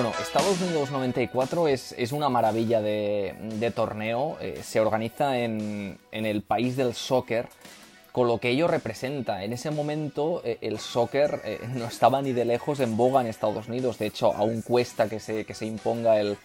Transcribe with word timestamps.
Bueno, 0.00 0.12
Estados 0.22 0.60
Unidos 0.60 0.92
94 0.92 1.66
es, 1.66 1.92
es 1.98 2.12
una 2.12 2.28
maravilla 2.28 2.80
de, 2.80 3.72
torneo. 3.74 4.38
Eh, 4.40 4.60
se 4.62 4.78
organiza 4.78 5.38
en, 5.38 5.98
en, 6.12 6.24
el 6.24 6.42
país 6.42 6.76
del 6.76 6.94
soccer, 6.94 7.48
con 8.12 8.28
lo 8.28 8.38
que 8.38 8.50
ello 8.50 8.68
representa. 8.68 9.42
En 9.42 9.52
ese 9.52 9.72
momento 9.72 10.40
eh, 10.44 10.58
el 10.60 10.78
soccer 10.78 11.40
eh, 11.44 11.58
no 11.74 11.86
estaba 11.86 12.22
ni 12.22 12.30
de 12.30 12.44
lejos 12.44 12.78
en 12.78 12.96
boga 12.96 13.22
en 13.22 13.26
Estados 13.26 13.66
Unidos. 13.66 13.98
De 13.98 14.06
hecho, 14.06 14.32
aún 14.32 14.62
cuesta 14.62 15.08
que 15.08 15.18
se, 15.18 15.44
que 15.44 15.54
se 15.54 15.66
imponga 15.66 16.20
el, 16.20 16.38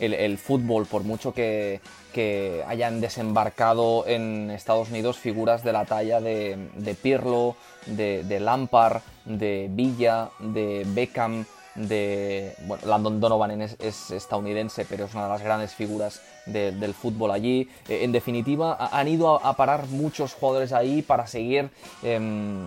el, 0.00 0.36
fútbol, 0.36 0.86
por 0.86 1.04
mucho 1.04 1.32
que, 1.32 1.80
que, 2.12 2.64
hayan 2.66 3.00
desembarcado 3.00 4.04
en 4.08 4.50
Estados 4.50 4.90
Unidos 4.90 5.16
figuras 5.16 5.62
de 5.62 5.72
la 5.72 5.84
talla 5.84 6.20
de, 6.20 6.58
de 6.74 6.94
Pirlo, 6.96 7.54
de, 7.86 8.24
de 8.24 8.40
Lampard, 8.40 9.00
de 9.24 9.68
Villa, 9.70 10.30
de 10.40 10.84
Beckham 10.88 11.46
de... 11.76 12.54
Bueno, 12.66 12.86
Landon 12.86 13.20
Donovan 13.20 13.60
es, 13.60 13.76
es, 13.78 14.10
estadounidense, 14.10 14.86
pero 14.88 15.04
es 15.04 15.14
una 15.14 15.24
de 15.24 15.30
las 15.30 15.42
grandes 15.42 15.74
figuras 15.74 16.20
de, 16.46 16.72
del 16.72 16.94
fútbol 16.94 17.30
allí. 17.30 17.68
Eh, 17.88 18.00
en 18.02 18.12
definitiva, 18.12 18.88
han 18.90 19.08
ido 19.08 19.44
a, 19.44 19.56
parar 19.56 19.86
muchos 19.86 20.34
jugadores 20.34 20.72
ahí 20.72 21.02
para 21.02 21.26
seguir... 21.26 21.70
Eh, 22.02 22.66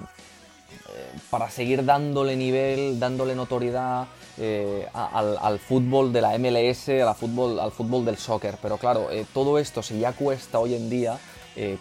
para 1.29 1.49
seguir 1.49 1.85
dándole 1.85 2.35
nivel, 2.35 2.99
dándole 2.99 3.35
notoriedad 3.35 4.07
eh, 4.37 4.87
al, 4.93 5.37
al, 5.39 5.59
fútbol 5.59 6.11
de 6.11 6.21
la 6.21 6.37
MLS, 6.37 6.89
a 6.89 7.05
la 7.05 7.13
fútbol, 7.13 7.59
al 7.59 7.71
fútbol 7.71 8.05
del 8.05 8.17
soccer. 8.17 8.57
Pero 8.61 8.77
claro, 8.77 9.07
todo 9.33 9.59
esto 9.59 9.81
si 9.81 9.99
ya 9.99 10.13
cuesta 10.13 10.59
hoy 10.59 10.75
en 10.75 10.89
día, 10.89 11.17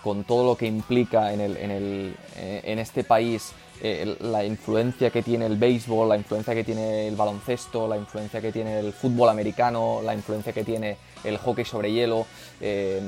con 0.02 0.24
todo 0.24 0.45
lo 0.45 0.56
que 0.56 0.66
implica 0.66 1.32
en, 1.32 1.40
el, 1.40 1.56
en, 1.56 1.70
el, 1.70 2.16
en 2.37 2.79
este 2.79 3.04
país 3.04 3.52
eh, 3.80 4.16
la 4.20 4.45
influencia 4.45 5.10
que 5.10 5.23
tiene 5.23 5.46
el 5.46 5.57
béisbol, 5.57 6.09
la 6.09 6.16
influencia 6.16 6.54
que 6.54 6.65
tiene 6.65 7.07
el 7.07 7.15
baloncesto, 7.15 7.87
la 7.87 7.96
influencia 7.96 8.40
que 8.40 8.51
tiene 8.51 8.80
el 8.80 8.93
fútbol 8.93 9.29
americano, 9.29 10.01
la 10.02 10.15
influencia 10.15 10.52
que 10.52 10.65
tiene 10.65 10.96
el 11.23 11.38
hockey 11.38 11.65
sobre 11.65 11.93
hielo. 11.93 12.26
Eh, 12.60 13.01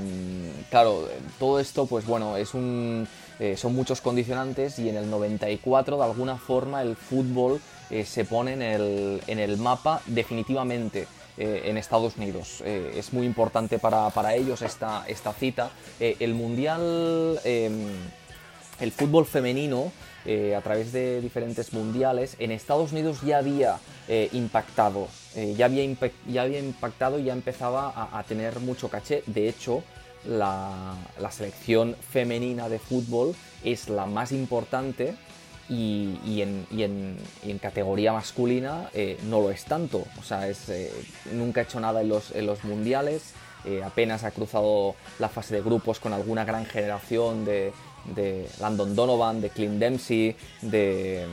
claro, 0.70 1.08
todo 1.38 1.58
esto, 1.58 1.86
pues 1.86 2.06
bueno, 2.06 2.36
es 2.36 2.54
un, 2.54 3.08
eh, 3.40 3.56
son 3.56 3.74
muchos 3.74 4.00
condicionantes 4.00 4.78
y 4.78 4.88
en 4.88 4.96
el 4.96 5.10
94 5.10 5.96
de 5.96 6.04
alguna 6.04 6.36
forma 6.36 6.82
el 6.82 6.94
fútbol 6.96 7.60
se 8.04 8.24
pone 8.24 8.52
en 8.52 8.62
el, 8.62 9.20
en 9.26 9.40
el 9.40 9.56
mapa 9.56 10.00
definitivamente. 10.06 11.08
en 11.36 11.78
Estados 11.78 12.18
Unidos. 12.18 12.60
es 12.60 13.14
muy 13.14 13.24
importante 13.24 13.78
para, 13.78 14.10
para 14.10 14.34
ellos 14.34 14.60
esta, 14.60 15.04
esta 15.08 15.32
cita. 15.32 15.70
el 15.98 16.34
Mundial, 16.34 17.40
el 18.80 18.92
fútbol 18.92 19.26
femenino, 19.26 19.92
eh, 20.24 20.54
a 20.54 20.60
través 20.60 20.92
de 20.92 21.20
diferentes 21.20 21.72
mundiales, 21.72 22.36
en 22.38 22.50
Estados 22.50 22.92
Unidos 22.92 23.20
ya 23.22 23.38
había 23.38 23.78
eh, 24.08 24.28
impactado, 24.32 25.08
eh, 25.34 25.54
ya, 25.56 25.66
había 25.66 25.84
ya 26.26 26.42
había 26.42 26.58
impactado 26.58 27.18
y 27.18 27.24
ya 27.24 27.32
empezaba 27.32 27.90
a, 27.90 28.18
a 28.18 28.22
tener 28.24 28.60
mucho 28.60 28.88
caché. 28.88 29.22
De 29.26 29.48
hecho, 29.48 29.82
la, 30.26 30.94
la, 31.18 31.30
selección 31.30 31.96
femenina 31.96 32.68
de 32.68 32.78
fútbol 32.78 33.34
es 33.64 33.88
la 33.88 34.04
más 34.04 34.32
importante 34.32 35.14
y, 35.68 36.18
y, 36.26 36.42
en, 36.42 36.66
y, 36.70 36.82
en, 36.82 37.16
y 37.42 37.50
en, 37.50 37.58
categoría 37.58 38.12
masculina 38.12 38.90
no 39.24 39.40
lo 39.40 39.50
es 39.50 39.64
tanto. 39.64 40.04
O 40.18 40.22
sea, 40.22 40.48
es, 40.48 40.70
nunca 41.32 41.60
ha 41.60 41.64
hecho 41.64 41.80
nada 41.80 42.02
en 42.02 42.10
los, 42.10 42.32
en 42.32 42.44
los 42.44 42.64
mundiales. 42.64 43.32
apenas 43.82 44.24
ha 44.24 44.32
cruzado 44.32 44.94
la 45.18 45.30
fase 45.30 45.54
de 45.54 45.62
grupos 45.62 45.98
con 45.98 46.12
alguna 46.12 46.44
gran 46.44 46.66
generación 46.66 47.46
de, 47.46 47.72
de 48.14 48.46
Landon 48.60 48.94
Donovan, 48.94 49.40
de 49.40 49.50
Clint 49.50 49.78
Dempsey, 49.78 50.36
de, 50.62 51.26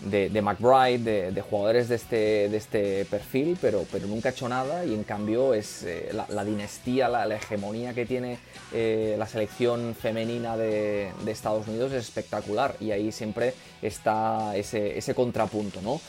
de, 0.00 0.28
de 0.28 0.42
McBride, 0.42 1.32
de, 1.32 1.42
jugadores 1.42 1.88
de 1.88 1.94
este, 1.96 2.48
de 2.48 2.56
este 2.56 3.04
perfil, 3.06 3.58
pero, 3.60 3.84
pero 3.90 4.06
nunca 4.06 4.28
ha 4.28 4.32
hecho 4.32 4.48
nada 4.48 4.84
y 4.84 4.94
en 4.94 5.04
cambio 5.04 5.54
es 5.54 5.82
eh, 5.82 6.12
la, 6.28 6.44
dinastía, 6.44 7.08
la, 7.08 7.26
hegemonía 7.34 7.94
que 7.94 8.06
tiene 8.06 8.38
eh, 8.72 9.16
la 9.18 9.26
selección 9.26 9.94
femenina 9.94 10.56
de, 10.56 11.12
Estados 11.26 11.68
Unidos 11.68 11.92
es 11.92 12.04
espectacular 12.04 12.76
y 12.80 12.90
ahí 12.92 13.12
siempre 13.12 13.54
está 13.82 14.56
ese, 14.56 14.96
ese 14.96 15.14
contrapunto, 15.14 15.80
¿no? 15.82 16.00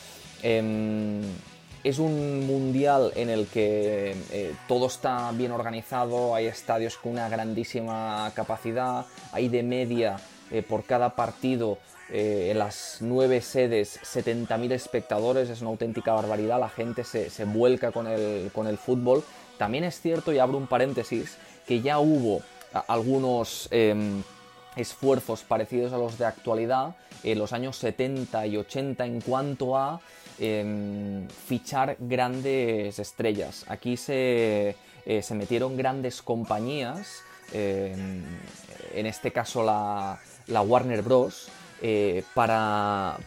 Eh, 0.43 1.21
es 1.83 1.99
un 1.99 2.45
mundial 2.45 3.11
en 3.15 3.29
el 3.29 3.47
que 3.47 4.15
eh, 4.31 4.53
todo 4.67 4.87
está 4.87 5.31
bien 5.31 5.51
organizado, 5.51 6.35
hay 6.35 6.47
estadios 6.47 6.97
con 6.97 7.13
una 7.13 7.29
grandísima 7.29 8.31
capacidad, 8.35 9.05
hay 9.31 9.49
de 9.49 9.63
media 9.63 10.17
eh, 10.51 10.63
por 10.63 10.83
cada 10.83 11.15
partido 11.15 11.77
eh, 12.09 12.49
en 12.51 12.59
las 12.59 12.97
nueve 13.01 13.41
sedes 13.41 13.99
70.000 14.01 14.71
espectadores, 14.71 15.49
es 15.49 15.61
una 15.61 15.71
auténtica 15.71 16.13
barbaridad, 16.13 16.59
la 16.59 16.69
gente 16.69 17.03
se, 17.03 17.29
se 17.29 17.45
vuelca 17.45 17.91
con 17.91 18.07
el, 18.07 18.49
con 18.53 18.67
el, 18.67 18.77
fútbol. 18.77 19.23
También 19.57 19.83
es 19.83 19.99
cierto, 19.99 20.31
y 20.31 20.39
abro 20.39 20.57
un 20.57 20.67
paréntesis, 20.67 21.37
que 21.65 21.81
ya 21.81 21.99
hubo 21.99 22.41
algunos 22.87 23.67
em, 23.71 24.23
esfuerzos 24.75 25.43
parecidos 25.43 25.91
a 25.91 25.97
los 25.97 26.17
de 26.17 26.25
actualidad 26.25 26.95
en 27.23 27.39
los 27.39 27.51
años 27.53 27.77
70 27.77 28.47
y 28.47 28.57
80 28.57 29.05
en 29.05 29.21
cuanto 29.21 29.75
a 29.75 29.99
fichar 31.47 31.97
grandes 31.99 32.99
estrellas. 32.99 33.65
Aquí 33.67 33.97
se, 33.97 34.75
eh, 35.05 35.21
se 35.21 35.35
metieron 35.35 35.77
grandes 35.77 36.21
compañías, 36.21 37.23
en 37.53 38.25
este 38.93 39.31
caso 39.31 39.63
la, 39.63 40.19
la 40.47 40.61
Warner 40.61 41.01
Bros., 41.01 41.49
eh, 41.81 42.23
para, 42.33 43.17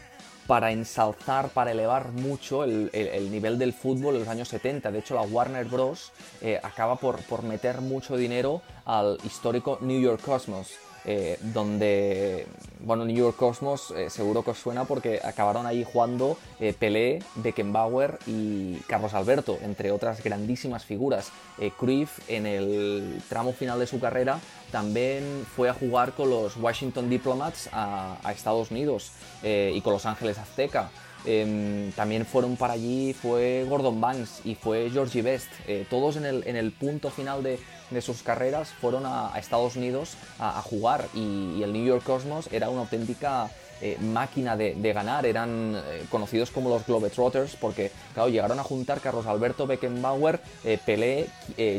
para 0.48 0.72
ensalzar, 0.72 1.50
para 1.50 1.70
elevar 1.70 2.10
mucho 2.10 2.64
el, 2.64 2.90
el, 2.92 3.06
el, 3.06 3.30
nivel 3.30 3.58
del 3.58 3.72
fútbol 3.72 4.14
en 4.14 4.20
los 4.20 4.28
años 4.28 4.48
70. 4.48 4.90
De 4.90 4.98
hecho, 4.98 5.14
la 5.14 5.22
Warner 5.22 5.66
Bros. 5.66 6.10
Eh, 6.40 6.58
acaba 6.60 6.96
por, 6.96 7.22
por, 7.22 7.44
meter 7.44 7.80
mucho 7.80 8.16
dinero 8.16 8.62
al 8.84 9.18
histórico 9.24 9.78
New 9.82 10.00
York 10.00 10.20
Cosmos. 10.20 10.72
Eh, 11.06 11.38
donde, 11.40 12.46
bueno, 12.80 13.06
New 13.06 13.16
York 13.16 13.36
Cosmos 13.36 13.90
eh, 13.96 14.10
seguro 14.10 14.42
que 14.44 14.50
os 14.50 14.58
suena 14.58 14.84
porque 14.84 15.18
acabaron 15.24 15.66
ahí 15.66 15.82
jugando 15.82 16.36
eh, 16.58 16.74
Pelé, 16.78 17.22
Beckenbauer 17.36 18.18
y 18.26 18.76
Carlos 18.86 19.14
Alberto, 19.14 19.58
entre 19.62 19.92
otras 19.92 20.22
grandísimas 20.22 20.84
figuras. 20.84 21.32
Cruyff 21.78 22.20
en 22.28 22.46
el 22.46 23.22
tramo 23.28 23.52
final 23.52 23.78
de 23.78 23.86
su 23.86 24.00
carrera 24.00 24.40
también 24.72 25.46
fue 25.54 25.68
a 25.68 25.74
jugar 25.74 26.12
con 26.12 26.30
los 26.30 26.56
Washington 26.56 27.10
Diplomats 27.10 27.68
a, 27.72 28.16
a 28.22 28.32
Estados 28.32 28.70
Unidos 28.70 29.12
y 29.42 29.78
con 29.82 29.92
Los 29.92 30.06
Ángeles 30.06 30.38
Azteca. 30.38 30.90
Eh, 31.26 31.90
también 31.96 32.24
fueron 32.24 32.56
para 32.56 32.74
allí, 32.74 33.12
fue 33.12 33.66
Gordon 33.68 34.00
Banks 34.00 34.40
y 34.44 34.54
fue 34.54 34.90
Georgie 34.90 35.22
Best. 35.22 35.50
Eh, 35.66 35.86
todos 35.88 36.16
en 36.16 36.24
el, 36.24 36.46
en 36.46 36.56
el, 36.56 36.72
punto 36.72 37.10
final 37.10 37.42
de, 37.42 37.58
de 37.90 38.00
sus 38.00 38.22
carreras 38.22 38.70
fueron 38.70 39.04
a, 39.06 39.32
Estados 39.36 39.76
Unidos 39.76 40.14
a, 40.38 40.60
jugar 40.62 41.06
y, 41.14 41.62
el 41.62 41.72
New 41.72 41.84
York 41.84 42.02
Cosmos 42.04 42.48
era 42.52 42.70
una 42.70 42.82
auténtica 42.82 43.50
eh, 43.82 43.98
máquina 44.00 44.56
de, 44.56 44.92
ganar. 44.92 45.26
Eran 45.26 45.76
eh, 45.76 46.04
conocidos 46.10 46.50
como 46.50 46.70
los 46.70 46.86
Globetrotters 46.86 47.56
porque, 47.56 47.90
claro, 48.14 48.30
llegaron 48.30 48.58
a 48.58 48.62
juntar 48.62 49.00
Carlos 49.00 49.26
Alberto 49.26 49.66
Beckenbauer, 49.66 50.40
Pelé, 50.86 51.28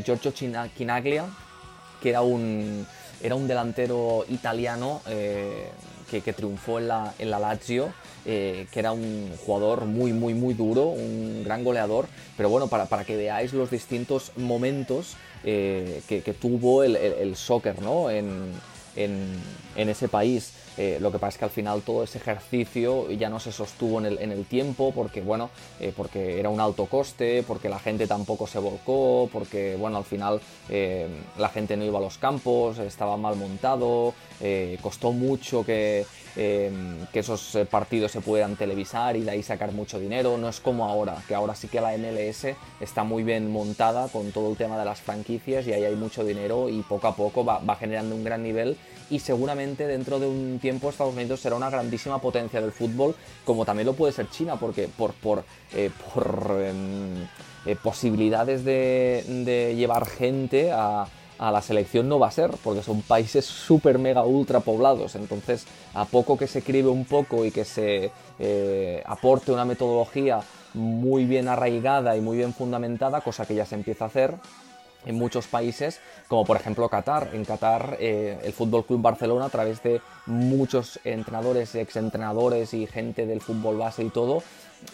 Giorgio 0.05 0.31
Chinaglia, 0.31 1.25
que 2.01 2.09
era 2.09 2.21
un, 2.21 2.85
era 3.21 3.35
un 3.35 3.47
delantero 3.47 4.25
italiano 4.29 5.01
que, 6.19 6.33
triunfó 6.33 6.79
en 6.79 6.89
la, 6.89 7.13
en 7.19 7.31
la 7.31 7.39
Lazio 7.39 7.93
eh, 8.25 8.67
que 8.71 8.79
era 8.79 8.91
un 8.91 9.31
jugador 9.43 9.85
muy, 9.85 10.13
muy, 10.13 10.35
muy 10.35 10.53
duro, 10.53 10.83
un 10.83 11.43
gran 11.43 11.63
goleador, 11.63 12.07
pero 12.37 12.49
bueno, 12.49 12.67
para, 12.67 12.85
para 12.85 13.03
que 13.03 13.15
veáis 13.15 13.51
los 13.53 13.71
distintos 13.71 14.31
momentos 14.35 15.15
eh, 15.43 16.03
que, 16.07 16.21
que, 16.21 16.33
tuvo 16.33 16.83
el, 16.83 16.95
el, 16.97 17.13
el 17.13 17.35
soccer 17.35 17.81
¿no? 17.81 18.11
en, 18.11 18.51
en, 18.95 19.25
en, 19.75 19.89
ese 19.89 20.07
país. 20.07 20.53
Eh, 20.81 20.97
lo 20.99 21.11
que 21.11 21.19
pasa 21.19 21.35
es 21.35 21.37
que 21.37 21.45
al 21.45 21.51
final 21.51 21.83
todo 21.83 22.03
ese 22.03 22.17
ejercicio 22.17 23.11
ya 23.11 23.29
no 23.29 23.39
se 23.39 23.51
sostuvo 23.51 23.99
en 24.03 24.31
el, 24.31 24.45
tiempo 24.45 24.91
porque, 24.95 25.21
bueno, 25.21 25.51
eh, 25.79 25.93
porque 25.95 26.39
era 26.39 26.49
un 26.49 26.59
alto 26.59 26.87
coste, 26.87 27.43
porque 27.43 27.69
la 27.69 27.77
gente 27.77 28.07
tampoco 28.07 28.47
se 28.47 28.57
volcó, 28.57 29.29
porque, 29.31 29.75
bueno, 29.75 29.97
al 29.97 30.05
final 30.05 30.41
eh, 30.69 31.07
la 31.37 31.49
gente 31.49 31.77
no 31.77 31.85
iba 31.85 31.99
a 31.99 32.01
los 32.01 32.17
campos, 32.17 32.79
estaba 32.79 33.15
mal 33.15 33.35
montado, 33.35 34.15
costó 34.81 35.11
mucho 35.11 35.63
que, 35.63 36.03
que 36.33 37.19
esos 37.19 37.59
partidos 37.69 38.11
se 38.11 38.21
pudieran 38.21 38.55
televisar 38.55 39.15
y 39.15 39.21
de 39.21 39.29
ahí 39.29 39.43
sacar 39.43 39.71
mucho 39.73 39.99
dinero. 39.99 40.35
No 40.39 40.49
es 40.49 40.59
como 40.59 40.85
ahora, 40.85 41.21
que 41.27 41.35
ahora 41.35 41.53
sí 41.53 41.67
que 41.67 41.79
la 41.79 41.95
MLS 41.95 42.47
está 42.79 43.03
muy 43.03 43.23
bien 43.23 43.51
montada 43.51 44.07
con 44.07 44.31
todo 44.31 44.49
el 44.49 44.57
tema 44.57 44.79
de 44.79 44.85
las 44.85 44.99
franquicias 44.99 45.67
y 45.67 45.73
ahí 45.73 45.83
hay 45.83 45.95
mucho 45.95 46.23
dinero 46.23 46.69
y 46.69 46.81
poco 46.81 47.07
a 47.07 47.15
poco 47.15 47.45
va, 47.45 47.59
va 47.59 47.75
generando 47.75 48.15
un 48.15 48.23
gran 48.23 48.41
nivel 48.41 48.77
y 49.11 49.19
seguramente 49.19 49.85
dentro 49.87 50.19
de 50.19 50.27
un 50.27 50.57
tiempo 50.59 50.70
Estados 50.77 51.13
Unidos 51.13 51.39
será 51.39 51.55
una 51.55 51.69
grandísima 51.69 52.19
potencia 52.19 52.61
del 52.61 52.71
fútbol, 52.71 53.15
como 53.45 53.65
también 53.65 53.87
lo 53.87 53.93
puede 53.93 54.13
ser 54.13 54.29
China, 54.29 54.55
porque 54.57 54.87
por, 54.87 55.13
por, 55.13 55.43
eh, 55.73 55.89
por 56.13 56.57
eh, 56.59 57.75
posibilidades 57.81 58.63
de, 58.63 59.73
llevar 59.75 60.05
gente 60.05 60.71
a, 60.71 61.07
a, 61.37 61.51
la 61.51 61.61
selección 61.61 62.07
no 62.07 62.19
va 62.19 62.27
a 62.27 62.31
ser, 62.31 62.51
porque 62.63 62.83
son 62.83 63.01
países 63.01 63.45
súper 63.45 63.99
mega 63.99 64.23
ultra 64.23 64.59
poblados. 64.59 65.15
Entonces, 65.15 65.65
a 65.93 66.05
poco 66.05 66.37
que 66.37 66.47
se 66.47 66.59
escribe 66.59 66.89
un 66.89 67.05
poco 67.05 67.45
y 67.45 67.51
que 67.51 67.65
se 67.65 68.11
eh, 68.39 69.03
aporte 69.05 69.51
una 69.51 69.65
metodología 69.65 70.41
muy 70.73 71.25
bien 71.25 71.47
arraigada 71.47 72.15
y 72.15 72.21
muy 72.21 72.37
bien 72.37 72.53
fundamentada, 72.53 73.21
cosa 73.21 73.45
que 73.45 73.55
ya 73.55 73.65
se 73.65 73.75
empieza 73.75 74.05
a 74.05 74.07
hacer 74.07 74.35
en 75.05 75.15
muchos 75.15 75.47
países, 75.47 75.99
como 76.27 76.45
por 76.45 76.57
ejemplo 76.57 76.87
Qatar. 76.89 77.29
En 77.33 77.45
Qatar, 77.45 77.97
eh, 77.99 78.39
el 78.43 78.53
Fútbol 78.53 78.85
Club 78.85 79.01
Barcelona, 79.01 79.45
a 79.45 79.49
través 79.49 79.81
de 79.83 80.01
muchos 80.25 80.99
entrenadores, 81.03 81.75
exentrenadores 81.75 82.73
y 82.73 82.87
gente 82.87 83.25
del 83.25 83.41
fútbol 83.41 83.77
base 83.77 84.03
y 84.03 84.09
todo, 84.09 84.43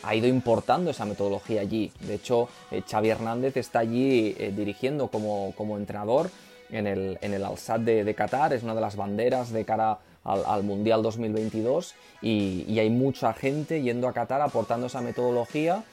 ha 0.03 0.15
ido 0.15 0.27
importando 0.27 0.91
esa 0.91 1.05
metodología 1.05 1.61
allí. 1.61 1.91
De 2.01 2.15
hecho, 2.15 2.49
eh, 2.71 2.83
Xavi 2.89 3.09
Hernández 3.09 3.57
está 3.57 3.79
allí 3.79 4.35
eh, 4.37 4.53
dirigiendo 4.55 5.07
como, 5.07 5.53
como, 5.57 5.77
entrenador 5.77 6.29
en 6.69 6.87
el, 6.87 7.17
en 7.21 7.33
el 7.33 7.43
Al-Sad 7.43 7.81
de, 7.81 8.15
Qatar, 8.15 8.53
es 8.53 8.63
una 8.63 8.75
de 8.75 8.81
las 8.81 8.95
banderas 8.95 9.51
de 9.51 9.63
cara 9.63 9.99
al, 10.23 10.63
Mundial 10.63 11.01
2022 11.03 11.95
y, 12.21 12.77
hay 12.79 12.89
mucha 12.89 13.33
gente 13.33 13.81
yendo 13.81 14.07
a 14.07 14.13
Qatar 14.13 14.41
aportando 14.41 14.87
esa 14.87 15.01
metodología 15.01 15.83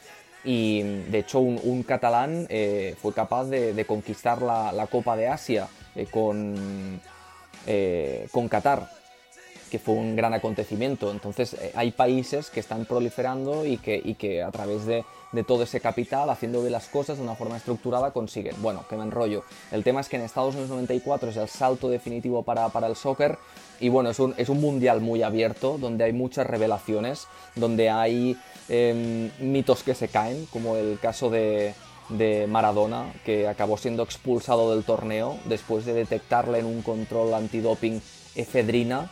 y 0.45 0.83
de 0.83 1.19
hecho 1.19 1.41
un, 1.41 1.83
catalán 1.83 2.47
eh, 2.51 2.95
fue 3.01 3.13
capaz 3.13 3.45
de, 3.47 3.85
conquistar 3.87 4.43
la, 4.43 4.87
Copa 4.91 5.17
de 5.17 5.29
Asia 5.29 5.69
con, 6.11 7.01
con 8.31 8.49
Qatar 8.49 8.89
que 9.71 9.79
fue 9.79 9.95
un 9.95 10.17
gran 10.17 10.35
acontecimiento. 10.35 11.11
Entonces 11.11 11.55
eh, 11.55 11.73
hay 11.75 11.93
países 11.93 12.51
que 12.51 12.61
están 12.61 12.85
proliferando 12.85 13.65
y 13.65 13.79
que, 13.79 14.01
y 14.03 14.15
que 14.15 14.43
a 14.43 14.51
través 14.51 14.87
de, 14.87 15.05
de, 15.33 15.45
todo 15.45 15.65
ese 15.65 15.81
capital, 15.81 16.31
haciendo 16.31 16.61
bien 16.61 16.73
las 16.73 16.89
cosas 16.89 17.19
de 17.19 17.25
una 17.25 17.35
forma 17.35 17.57
estructurada, 17.57 18.13
consiguen. 18.13 18.55
Bueno, 18.61 18.85
que 18.89 18.97
me 18.97 19.05
enrollo. 19.05 19.45
El 19.73 19.85
tema 19.85 20.01
es 20.01 20.09
que 20.09 20.17
en 20.17 20.23
Estados 20.23 20.55
Unidos 20.55 20.71
94 20.71 21.31
es 21.31 21.37
el 21.37 21.49
salto 21.49 21.89
definitivo 21.89 22.43
para, 22.43 22.69
para 22.69 22.87
el 22.87 22.97
soccer 22.97 23.39
y 23.81 23.89
bueno, 23.89 24.11
es 24.11 24.19
un, 24.19 24.35
es 24.37 24.49
un, 24.49 24.61
mundial 24.61 25.01
muy 25.01 25.23
abierto, 25.23 25.77
donde 25.79 26.05
hay 26.05 26.13
muchas 26.13 26.47
revelaciones, 26.47 27.27
donde 27.55 27.91
hay 27.91 28.37
em, 28.69 29.31
mitos 29.41 29.83
que 29.83 29.95
se 29.95 30.09
caen, 30.09 30.47
como 30.47 30.77
el 30.77 30.99
caso 31.01 31.29
de, 31.29 31.75
de 32.09 32.47
Maradona, 32.47 33.13
que 33.25 33.49
acabó 33.49 33.77
siendo 33.77 34.03
expulsado 34.03 34.75
del 34.75 34.85
torneo 34.85 35.39
después 35.47 35.85
de 35.85 35.95
detectarle 35.95 36.61
en 36.61 36.67
un 36.67 36.83
control 36.83 37.35
antidoping 37.35 38.01
efedrina 38.35 39.11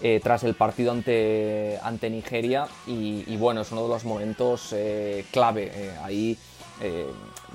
eh, 0.00 0.20
tras 0.22 0.44
el 0.44 0.54
partido 0.54 0.92
ante, 0.92 1.76
ante 1.82 2.08
Nigeria 2.08 2.68
y, 2.86 3.36
bueno, 3.36 3.62
es 3.62 3.72
uno 3.72 3.82
de 3.82 3.88
los 3.88 4.04
momentos 4.04 4.72
eh, 4.72 5.24
clave. 5.32 5.72
Eh, 5.74 5.92
ahí 6.02 6.38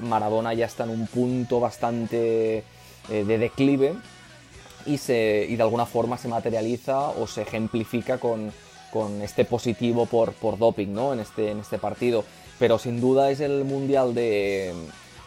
Maradona 0.02 0.54
ya 0.54 0.66
está 0.66 0.84
en 0.84 0.90
un 0.90 1.08
punto 1.08 1.62
bastante 1.62 2.66
de 3.08 3.38
declive 3.38 3.94
y, 4.86 4.98
se, 4.98 5.48
y 5.48 5.56
de 5.56 5.64
alguna 5.64 5.86
forma 5.86 6.18
se 6.18 6.28
materializa 6.28 7.08
o 7.12 7.26
se 7.26 7.44
ejemplifica 7.44 8.18
con, 8.18 8.52
con 8.92 9.22
este 9.22 9.46
positivo 9.46 10.06
por, 10.06 10.34
por 10.34 10.58
doping 10.58 10.94
¿no? 10.94 11.14
en, 11.14 11.22
este, 11.22 11.52
en 11.52 11.60
este 11.60 11.78
partido. 11.78 12.26
Pero 12.60 12.78
sin 12.78 13.00
duda 13.00 13.32
es 13.32 13.40
el 13.40 13.64
Mundial 13.64 14.14
de, 14.14 14.74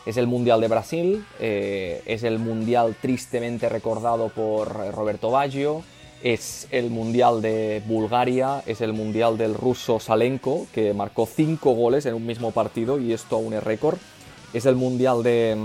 es 0.04 0.18
el 0.18 0.26
Mundial 0.26 0.60
de 0.60 0.68
Brasil, 0.68 1.24
es 1.40 2.22
el 2.22 2.38
Mundial 2.38 2.94
tristemente 3.00 3.70
recordado 3.70 4.28
por 4.28 4.94
Roberto 4.94 5.30
Baggio, 5.30 5.82
es 6.22 6.66
el 6.70 6.90
Mundial 6.90 7.42
de 7.42 7.82
Bulgaria, 7.86 8.62
es 8.66 8.80
el 8.80 8.92
Mundial 8.92 9.38
del 9.38 9.54
ruso 9.54 10.00
Salenko, 10.00 10.66
que 10.72 10.92
marcó 10.94 11.26
cinco 11.26 11.72
goles 11.72 12.06
en 12.06 12.14
un 12.14 12.26
mismo 12.26 12.50
partido 12.50 12.98
y 12.98 13.12
esto 13.12 13.36
aún 13.36 13.54
es 13.54 13.62
récord. 13.62 13.98
Es 14.52 14.66
el 14.66 14.76
Mundial 14.76 15.22
de, 15.22 15.56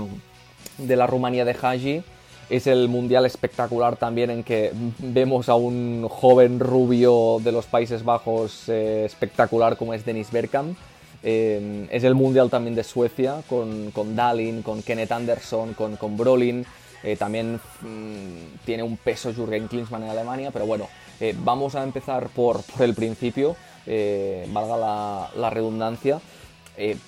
la 0.78 1.06
Rumanía 1.06 1.44
de 1.44 1.56
Haji, 1.60 2.02
es 2.50 2.66
el 2.66 2.88
Mundial 2.88 3.24
espectacular 3.24 3.96
también 3.96 4.30
en 4.30 4.42
que 4.42 4.72
vemos 4.98 5.48
a 5.48 5.54
un 5.54 6.06
joven 6.08 6.60
rubio 6.60 7.38
de 7.42 7.52
los 7.52 7.66
Países 7.66 8.04
Bajos 8.04 8.68
eh, 8.68 9.04
espectacular 9.06 9.76
como 9.76 9.94
es 9.94 10.04
Dennis 10.04 10.30
Bergkamp. 10.30 10.76
Eh, 11.24 11.86
es 11.90 12.04
el 12.04 12.14
Mundial 12.14 12.50
también 12.50 12.74
de 12.74 12.84
Suecia 12.84 13.42
con, 13.48 13.92
con 13.92 14.16
Dalin, 14.16 14.62
con 14.62 14.82
Kenneth 14.82 15.12
Anderson, 15.12 15.72
con, 15.74 15.96
con 15.96 16.16
Brolin. 16.16 16.66
Eh, 17.02 17.16
también 17.16 17.60
mm, 17.80 18.64
tiene 18.64 18.82
un 18.82 18.96
peso 18.96 19.32
Jürgen 19.32 19.68
Klinsmann 19.68 20.04
en 20.04 20.10
Alemania, 20.10 20.50
pero 20.52 20.66
bueno, 20.66 20.88
eh, 21.20 21.34
vamos 21.36 21.74
a 21.74 21.82
empezar 21.82 22.28
por, 22.28 22.60
el 22.78 22.94
principio, 22.94 23.56
eh, 23.86 24.48
valga 24.52 25.28
la, 25.34 25.50
redundancia. 25.50 26.20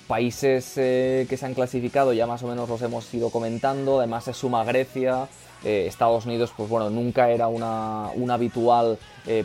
países 0.07 0.73
que 0.75 1.37
se 1.37 1.45
han 1.45 1.53
clasificado 1.53 2.13
ya 2.13 2.27
más 2.27 2.43
o 2.43 2.47
menos 2.47 2.69
los 2.69 2.81
hemos 2.81 3.11
ido 3.13 3.29
comentando, 3.29 3.99
además 3.99 4.25
se 4.25 4.33
suma 4.33 4.63
Grecia, 4.63 5.27
Estados 5.65 6.25
Unidos, 6.25 6.51
pues 6.55 6.69
bueno, 6.69 6.89
nunca 6.89 7.29
era 7.31 7.47
una, 7.47 8.09
habitual, 8.33 8.97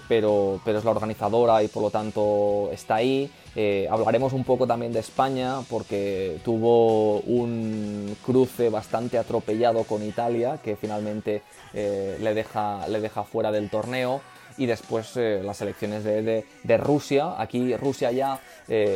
pero, 0.08 0.60
pero 0.64 0.78
es 0.78 0.84
la 0.84 0.90
organizadora 0.90 1.62
y 1.62 1.68
por 1.68 1.82
lo 1.82 1.90
tanto 1.90 2.68
está 2.72 2.96
ahí. 2.96 3.30
Eh, 3.56 3.88
hablaremos 3.90 4.32
un 4.32 4.44
poco 4.44 4.66
también 4.66 4.92
de 4.92 5.00
España 5.00 5.56
porque 5.68 6.38
tuvo 6.44 7.18
un 7.20 8.16
cruce 8.24 8.70
bastante 8.70 9.18
atropellado 9.18 9.82
con 9.84 10.04
Italia 10.04 10.60
que 10.62 10.76
finalmente 10.76 11.42
eh, 11.74 12.16
le, 12.20 12.34
deja, 12.34 12.86
le 12.86 13.00
deja 13.00 13.24
fuera 13.24 13.50
del 13.50 13.68
torneo 13.68 14.20
y 14.56 14.66
después 14.66 15.16
eh, 15.16 15.40
las 15.44 15.60
elecciones 15.62 16.04
de, 16.04 16.76
Rusia. 16.76 17.34
Aquí 17.38 17.74
Rusia 17.76 18.12
ya, 18.12 18.40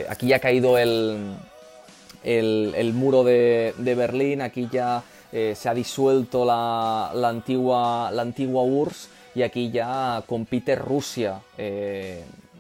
aquí 0.08 0.28
ya 0.28 0.36
ha 0.36 0.40
caído 0.40 0.78
el, 0.78 1.34
el, 2.22 2.92
muro 2.92 3.24
de, 3.24 3.74
Berlín, 3.96 4.40
aquí 4.40 4.68
ya 4.70 5.02
se 5.34 5.68
ha 5.68 5.74
disuelto 5.74 6.44
la, 6.44 7.10
la, 7.14 7.28
antigua, 7.28 8.10
la 8.12 8.22
antigua 8.22 8.62
URSS 8.62 9.08
y 9.34 9.42
aquí 9.42 9.70
ya 9.70 10.22
compite 10.26 10.76
Rusia. 10.76 11.40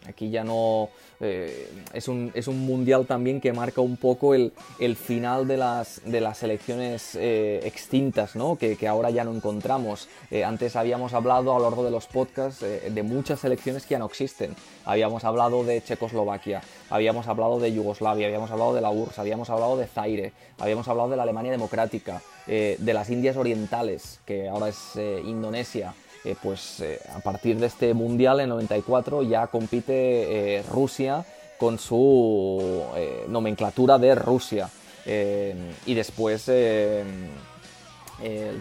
Aquí 0.08 0.30
ya 0.30 0.44
no 0.44 0.90
eh, 1.20 1.70
es, 1.92 2.08
un, 2.08 2.30
es, 2.34 2.48
un, 2.48 2.58
mundial 2.66 3.06
también 3.06 3.40
que 3.40 3.52
marca 3.52 3.80
un 3.80 3.96
poco 3.96 4.34
el, 4.34 4.52
el 4.78 4.96
final 4.96 5.46
de 5.46 5.56
las, 5.56 6.02
de 6.04 6.20
las 6.20 6.38
selecciones 6.38 7.14
eh, 7.14 7.60
extintas, 7.64 8.36
¿no? 8.36 8.56
que, 8.56 8.76
que, 8.76 8.88
ahora 8.88 9.10
ya 9.10 9.24
no 9.24 9.32
encontramos. 9.32 10.08
Eh, 10.30 10.44
antes 10.44 10.76
habíamos 10.76 11.14
hablado 11.14 11.54
a 11.54 11.58
lo 11.58 11.64
largo 11.64 11.84
de 11.84 11.90
los 11.90 12.06
podcasts 12.06 12.60
de 12.60 13.02
muchas 13.02 13.40
selecciones 13.40 13.84
que 13.84 13.92
ya 13.92 13.98
no 13.98 14.06
existen. 14.06 14.54
Habíamos 14.84 15.24
hablado 15.24 15.64
de 15.64 15.82
Checoslovaquia, 15.82 16.62
habíamos 16.90 17.26
hablado 17.26 17.58
de 17.58 17.72
Yugoslavia, 17.72 18.26
habíamos 18.26 18.50
hablado 18.50 18.74
de 18.74 18.80
la 18.80 18.90
URSS, 18.90 19.18
habíamos 19.18 19.50
hablado 19.50 19.76
de 19.76 19.86
Zaire, 19.86 20.32
habíamos 20.58 20.88
hablado 20.88 21.08
de 21.08 21.16
la 21.16 21.22
Alemania 21.22 21.52
Democrática, 21.52 22.20
de 22.46 22.92
las 22.92 23.08
Indias 23.08 23.36
Orientales, 23.36 24.20
que 24.26 24.48
ahora 24.48 24.68
es 24.68 24.96
Indonesia. 25.24 25.94
Eh, 26.24 26.36
pues 26.42 26.80
eh, 26.80 26.98
a 27.14 27.20
partir 27.20 27.58
de 27.58 27.66
este 27.66 27.92
Mundial 27.92 28.40
en 28.40 28.48
94 28.48 29.22
ya 29.24 29.46
compite 29.48 30.56
eh, 30.58 30.62
Rusia 30.62 31.22
con 31.58 31.78
su 31.78 32.82
nomenclatura 33.28 33.98
de 33.98 34.14
Rusia. 34.14 34.70
y 35.06 35.94
después 35.94 36.48
el 36.48 37.04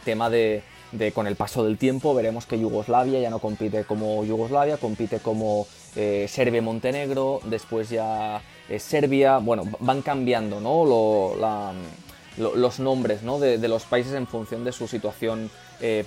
tema 0.04 0.30
de, 0.30 0.62
con 1.14 1.26
el 1.26 1.36
paso 1.36 1.64
del 1.64 1.78
tiempo 1.78 2.14
veremos 2.14 2.46
que 2.46 2.60
Yugoslavia 2.60 3.20
ya 3.20 3.30
no 3.30 3.40
compite 3.40 3.86
como 3.86 4.24
Yugoslavia, 4.24 4.78
compite 4.78 5.20
como 5.20 5.66
Serbia 5.94 6.60
y 6.60 6.62
Montenegro, 6.62 7.42
después 7.46 7.90
ya 7.90 8.42
Serbia, 8.78 9.40
bueno, 9.40 9.64
van 9.80 10.02
cambiando 10.02 10.62
¿no? 10.62 10.86
los 12.38 12.80
nombres 12.80 13.22
de, 13.24 13.58
de, 13.58 13.68
los 13.68 13.84
países 13.86 14.14
en 14.14 14.28
función 14.28 14.64
de 14.64 14.72
su 14.72 14.88
situación 14.88 15.50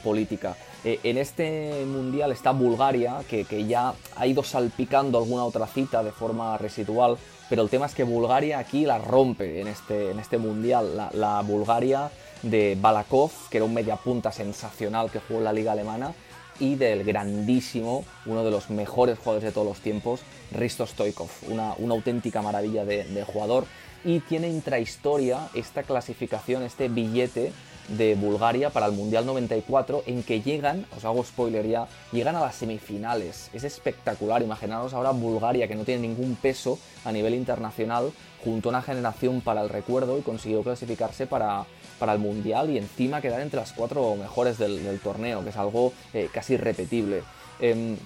política. 0.03 0.57
Eh, 0.85 1.01
en 1.03 1.19
este 1.19 1.85
mundial 1.87 2.33
está 2.33 2.53
Bulgaria, 2.53 3.19
que, 3.29 3.45
ya 3.67 3.95
ha 4.15 4.27
ido 4.27 4.43
salpicando 4.43 5.19
alguna 5.19 5.45
otra 5.45 5.67
cita 5.67 6.03
de 6.03 6.13
forma 6.13 6.59
residual, 6.59 7.17
pero 7.49 7.63
el 7.63 7.69
tema 7.69 7.87
es 7.87 7.95
que 7.95 8.05
Bulgaria 8.05 8.59
aquí 8.59 8.85
la 8.85 8.99
rompe 8.99 9.61
en 9.61 9.69
este, 9.69 10.11
en 10.11 10.19
este 10.19 10.39
mundial. 10.39 11.11
La, 11.13 11.41
Bulgaria 11.43 12.11
de 12.43 12.77
Balakov, 12.81 13.31
que 13.51 13.59
era 13.59 13.65
un 13.65 13.75
mediapunta 13.75 14.31
sensacional 14.31 15.11
que 15.11 15.21
jugó 15.21 15.39
en 15.39 15.45
la 15.45 15.53
liga 15.53 15.73
alemana, 15.73 16.13
y 16.59 16.77
del 16.77 17.05
grandísimo, 17.05 18.05
uno 18.25 18.43
de 18.43 18.51
los 18.51 18.71
mejores 18.71 19.19
jugadores 19.19 19.45
de 19.45 19.53
todos 19.53 19.67
los 19.67 19.81
tiempos, 19.81 20.21
Risto 20.53 20.87
Stoikov, 20.87 21.29
una, 21.49 21.75
auténtica 21.91 22.43
maravilla 22.43 22.85
de, 22.85 23.05
de 23.05 23.25
jugador. 23.25 23.67
Y 24.05 24.21
tiene 24.21 24.49
intrahistoria 24.49 25.49
esta 25.55 25.83
clasificación, 25.83 26.63
este 26.63 26.89
billete 26.89 27.53
de 27.89 28.15
Bulgaria 28.15 28.71
para 28.71 28.87
el 28.87 28.93
Mundial 28.93 29.27
94 29.27 30.05
en 30.07 30.23
que 30.23 30.41
llegan, 30.41 30.87
os 30.97 31.05
hago 31.05 31.25
spoiler 31.25 31.67
ya, 31.67 31.87
llegan 32.13 32.37
a 32.37 32.41
las 32.41 32.57
semifinales. 32.57 33.51
Es 33.53 33.65
espectacular, 33.65 34.43
imaginaros 34.43 34.95
ahora 34.95 35.11
Bulgaria 35.11 35.69
que 35.69 35.75
no 35.75 35.85
tiene 35.85 36.03
ningún 36.03 36.37
peso 36.37 36.79
a 37.05 37.13
nivel 37.13 37.35
internacional, 37.35 38.13
junto 38.45 38.69
a 38.69 38.71
una 38.71 38.83
generación 38.83 39.41
para 39.41 39.63
el 39.63 39.69
recuerdo 39.69 40.19
y 40.19 40.23
consiguió 40.23 40.63
clasificarse 40.63 41.27
para, 41.27 41.65
para 41.99 42.13
el 42.13 42.19
Mundial 42.19 42.71
y 42.71 42.79
encima 42.79 43.21
quedar 43.21 43.41
entre 43.41 43.61
las 43.61 43.73
cuatro 43.73 44.17
mejores 44.17 44.59
del, 44.59 45.01
torneo, 45.01 45.43
que 45.43 45.51
es 45.51 45.57
algo 45.57 45.93
eh, 46.13 46.29
casi 46.33 46.55
irrepetible. 46.55 47.23
Em, 47.61 47.97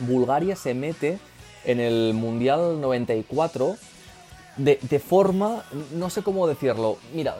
Bulgaria 0.00 0.56
se 0.56 0.74
mete 0.74 1.18
en 1.64 1.80
el 1.80 2.14
Mundial 2.14 2.80
94 2.80 3.76
de, 4.56 4.78
de, 4.82 4.98
forma, 4.98 5.64
no 5.92 6.10
sé 6.10 6.22
cómo 6.22 6.46
decirlo, 6.46 6.98
mira, 7.14 7.36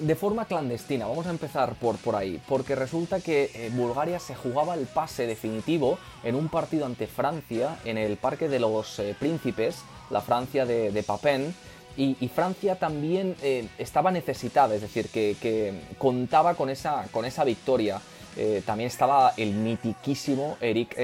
de 0.00 0.14
forma 0.14 0.44
clandestina, 0.44 1.06
vamos 1.06 1.26
a 1.26 1.30
empezar 1.30 1.74
por, 1.74 1.96
por 1.96 2.16
ahí, 2.16 2.40
porque 2.48 2.74
resulta 2.74 3.20
que 3.20 3.50
eh, 3.54 3.70
Bulgaria 3.72 4.18
se 4.18 4.34
jugaba 4.34 4.74
el 4.74 4.86
pase 4.86 5.26
definitivo 5.26 5.98
en 6.22 6.34
un 6.34 6.48
partido 6.48 6.86
ante 6.86 7.06
Francia 7.06 7.78
en 7.84 7.98
el 7.98 8.16
Parque 8.16 8.48
de 8.48 8.60
los 8.60 8.98
eh, 8.98 9.14
Príncipes, 9.18 9.76
la 10.10 10.20
Francia 10.20 10.66
de, 10.66 10.90
de 10.92 11.02
Papin, 11.02 11.54
y, 11.96 12.14
Francia 12.28 12.78
también 12.78 13.34
estaba 13.76 14.12
necesitada, 14.12 14.72
es 14.76 14.82
decir, 14.82 15.08
que, 15.08 15.74
contaba 15.98 16.54
con 16.54 16.70
esa, 16.70 17.08
con 17.10 17.24
esa 17.24 17.42
victoria. 17.42 18.00
también 18.64 18.86
estaba 18.86 19.32
el 19.36 19.52
mitiquísimo 19.52 20.58
Eric 20.60 20.96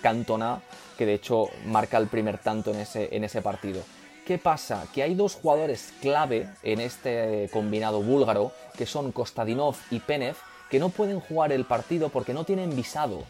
Cantona, 0.00 0.60
que 0.96 1.04
de 1.04 1.14
hecho 1.14 1.48
marca 1.64 1.98
el 1.98 2.06
primer 2.06 2.38
tanto 2.38 2.70
en 2.70 2.78
ese, 2.78 3.08
en 3.10 3.24
ese 3.24 3.42
partido. 3.42 3.82
¿Qué 4.26 4.38
pasa? 4.38 4.88
Que 4.92 5.04
hay 5.04 5.14
dos 5.14 5.36
jugadores 5.36 5.94
clave 6.00 6.48
en 6.64 6.80
este 6.80 7.48
combinado 7.52 8.02
búlgaro, 8.02 8.50
que 8.76 8.84
son 8.84 9.12
Kostadinov 9.12 9.76
y 9.92 10.00
Penev, 10.00 10.34
que 10.68 10.80
no 10.80 10.88
pueden 10.88 11.20
jugar 11.20 11.52
el 11.52 11.64
partido 11.64 12.08
porque 12.08 12.34
no 12.34 12.42
tienen 12.42 12.74
visado. 12.74 13.22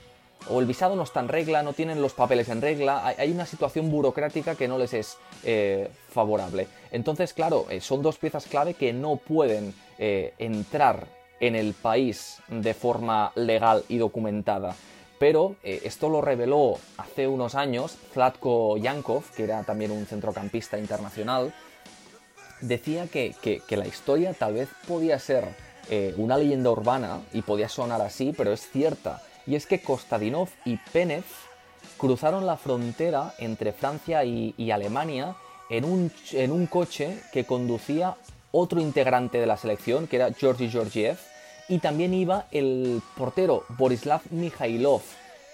O 0.49 0.59
el 0.59 0.65
visado 0.65 0.97
no 0.97 1.03
está 1.03 1.21
en 1.21 1.29
regla, 1.29 1.63
no 1.63 1.75
tienen 1.75 2.01
los 2.01 2.15
papeles 2.15 2.49
en 2.49 2.63
regla, 2.63 3.07
hay 3.07 3.31
una 3.31 3.45
situación 3.45 3.91
burocrática 3.91 4.55
que 4.55 4.69
no 4.69 4.79
les 4.79 4.95
es 4.95 5.19
eh, 5.45 5.91
favorable. 6.09 6.67
Entonces, 6.91 7.35
claro, 7.35 7.67
eh, 7.69 7.83
son 7.83 8.01
dos 8.01 8.17
piezas 8.17 8.47
clave 8.47 8.73
que 8.73 8.95
no 8.95 9.17
pueden 9.17 9.75
eh, 9.99 10.33
entrar 10.39 11.09
en 11.41 11.57
el 11.57 11.75
país 11.75 12.39
de 12.49 12.73
forma 12.73 13.33
legal 13.35 13.85
y 13.91 13.99
documentada 13.99 14.75
pero 15.19 15.57
eh, 15.63 15.83
esto 15.85 16.09
lo 16.09 16.21
reveló 16.21 16.79
hace 16.99 17.27
unos 17.27 17.55
años 17.55 17.97
Zlatko 18.13 18.77
Yankov, 18.77 19.25
que 19.35 19.45
era 19.45 19.63
también 19.65 19.91
un 19.91 20.07
centrocampista 20.07 20.79
internacional, 20.79 21.55
decía 22.61 23.07
que, 23.07 23.35
la 23.71 23.87
historia 23.87 24.35
tal 24.35 24.55
vez 24.55 24.69
podía 24.87 25.19
ser 25.19 25.45
eh, 25.91 26.15
una 26.17 26.37
leyenda 26.37 26.71
urbana 26.71 27.21
y 27.33 27.43
podía 27.43 27.69
sonar 27.69 28.01
así, 28.03 28.35
pero 28.37 28.53
es 28.53 28.69
cierta. 28.71 29.23
Y 29.47 29.55
es 29.55 29.67
que 29.67 29.81
Kostadinov 29.81 30.49
y 30.65 30.77
Penev 30.93 31.25
cruzaron 31.97 32.47
la 32.47 32.57
frontera 32.57 33.35
entre 33.39 33.73
Francia 33.73 34.25
y, 34.25 34.71
Alemania 34.71 35.37
en 35.71 35.85
un, 35.85 36.13
en 36.33 36.53
un 36.53 36.67
coche 36.67 37.21
que 37.33 37.45
conducía 37.45 38.17
otro 38.51 38.81
integrante 38.81 39.39
de 39.39 39.47
la 39.47 39.57
selección, 39.57 40.07
que 40.07 40.17
era 40.17 40.33
Georgi 40.33 40.69
Georgiev, 40.69 41.19
y 41.69 41.79
también 41.79 42.15
iba 42.15 42.47
el 42.51 43.03
portero 43.17 43.65
Borislav 43.71 44.21
Mikhailov, 44.31 45.03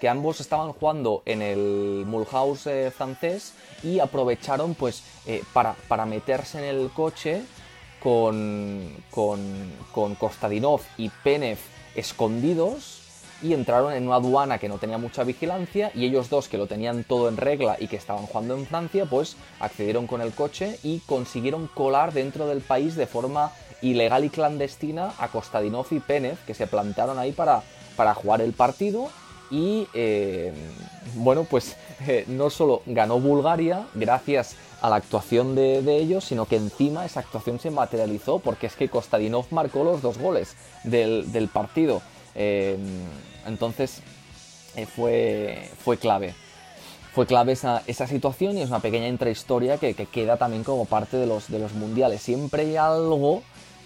que 0.01 0.09
ambos 0.09 0.41
estaban 0.41 0.73
jugando 0.73 1.23
en 1.27 1.43
el 1.43 2.05
Mulhouse 2.07 2.67
eh, 2.67 2.91
francés 2.91 3.55
y 3.83 4.01
aprovecharon 4.01 4.75
pues 4.75 5.03
eh, 5.27 5.43
para, 5.53 5.75
para, 5.89 6.07
meterse 6.07 6.59
en 6.59 6.65
el 6.77 6.91
coche 6.91 7.43
con, 8.03 8.97
con, 9.11 9.41
con 9.93 10.15
Kostadinov 10.17 10.81
y 10.99 11.09
Penev 11.09 11.59
escondidos 11.95 13.03
y 13.43 13.55
entraron 13.55 13.93
en 13.93 14.07
una 14.07 14.17
aduana 14.17 14.59
que 14.59 14.69
no 14.69 14.79
tenía 14.79 14.99
mucha 14.99 15.25
vigilancia 15.25 15.91
y 15.95 16.07
ellos 16.07 16.31
dos 16.31 16.49
que 16.49 16.59
lo 16.59 16.67
tenían 16.67 17.05
todo 17.05 17.29
en 17.29 17.37
regla 17.37 17.77
y 17.79 17.89
que 17.89 17.97
estaban 17.97 18.27
jugando 18.27 18.57
en 18.57 18.67
Francia 18.67 19.07
pues 19.07 19.37
accedieron 19.61 20.07
con 20.07 20.21
el 20.21 20.33
coche 20.33 20.79
y 20.83 21.01
consiguieron 21.01 21.69
colar 21.69 22.13
dentro 22.13 22.47
del 22.47 22.61
país 22.61 22.95
de 22.95 23.07
forma 23.07 23.53
ilegal 23.83 24.25
y 24.25 24.31
clandestina 24.31 25.13
a 25.19 25.29
Kostadinov 25.29 25.87
y 25.91 26.01
Penev, 26.01 26.39
que 26.47 26.55
se 26.55 26.67
plantaron 26.67 27.19
ahí 27.19 27.33
para, 27.33 27.63
para 27.97 28.15
jugar 28.15 28.41
el 28.41 28.53
partido. 28.53 29.11
Y 29.51 29.87
eh, 29.93 30.53
bueno, 31.17 31.45
pues 31.45 31.77
eh, 32.07 32.25
no 32.29 32.49
solo 32.49 32.83
ganó 32.87 33.21
Bulgaria 33.21 33.87
gracias 33.95 34.57
a 34.81 34.89
la 34.89 34.97
actuación 34.97 35.55
de, 35.55 35.97
ellos, 35.97 36.25
sino 36.25 36.47
que 36.47 36.57
encima 36.57 37.05
esa 37.05 37.21
actuación 37.21 37.61
se 37.61 37.71
materializó 37.71 38.41
porque 38.41 38.67
es 38.67 38.75
que 38.75 38.89
Kostadinov 38.89 39.47
marcó 39.51 39.85
los 39.85 40.03
dos 40.03 40.19
goles 40.19 40.57
del, 40.83 41.51
partido. 41.53 42.03
Eh, 42.35 42.77
entonces 43.47 44.01
fue, 44.97 45.69
fue 45.85 45.99
clave 45.99 46.35
fue 47.13 47.27
clave 47.27 47.53
esa, 47.53 48.07
situación 48.07 48.57
y 48.57 48.63
es 48.63 48.71
una 48.71 48.81
pequeña 48.81 49.07
intrahistoria 49.07 49.77
que, 49.77 49.93
que, 49.95 50.07
queda 50.07 50.39
también 50.39 50.65
como 50.65 50.87
parte 50.87 51.19
de 51.19 51.27
los, 51.27 51.49
de 51.49 51.59
los 51.59 51.75
mundiales. 51.75 52.23
Siempre 52.23 52.63
hay 52.63 52.77
algo 52.77 53.43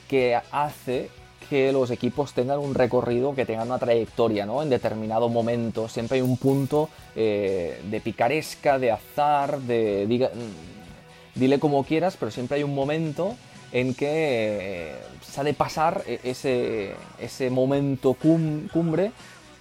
que 0.08 0.38
hace 0.50 1.10
que 1.48 1.72
los 1.72 1.90
equipos 1.90 2.32
tengan 2.32 2.58
un 2.58 2.74
recorrido, 2.74 3.34
que 3.34 3.46
tengan 3.46 3.68
una 3.68 3.78
trayectoria, 3.78 4.46
¿no? 4.46 4.62
En 4.62 4.70
determinado 4.70 5.28
momento. 5.28 5.88
Siempre 5.88 6.16
hay 6.16 6.22
un 6.22 6.36
punto 6.36 6.88
eh, 7.14 7.80
de 7.88 8.00
picaresca, 8.00 8.78
de 8.78 8.90
azar, 8.90 9.60
de... 9.60 10.06
Mm, 10.34 11.38
dile 11.38 11.58
como 11.58 11.84
quieras, 11.84 12.16
pero 12.18 12.30
siempre 12.30 12.56
hay 12.56 12.62
un 12.64 12.74
momento 12.74 13.36
en 13.72 13.94
que 13.94 14.08
eh, 14.08 14.94
se 15.22 15.40
ha 15.40 15.44
de 15.44 15.54
pasar 15.54 16.02
e-, 16.06 16.20
ese, 16.24 16.94
ese 17.20 17.50
momento 17.50 18.14
cumbre 18.14 19.12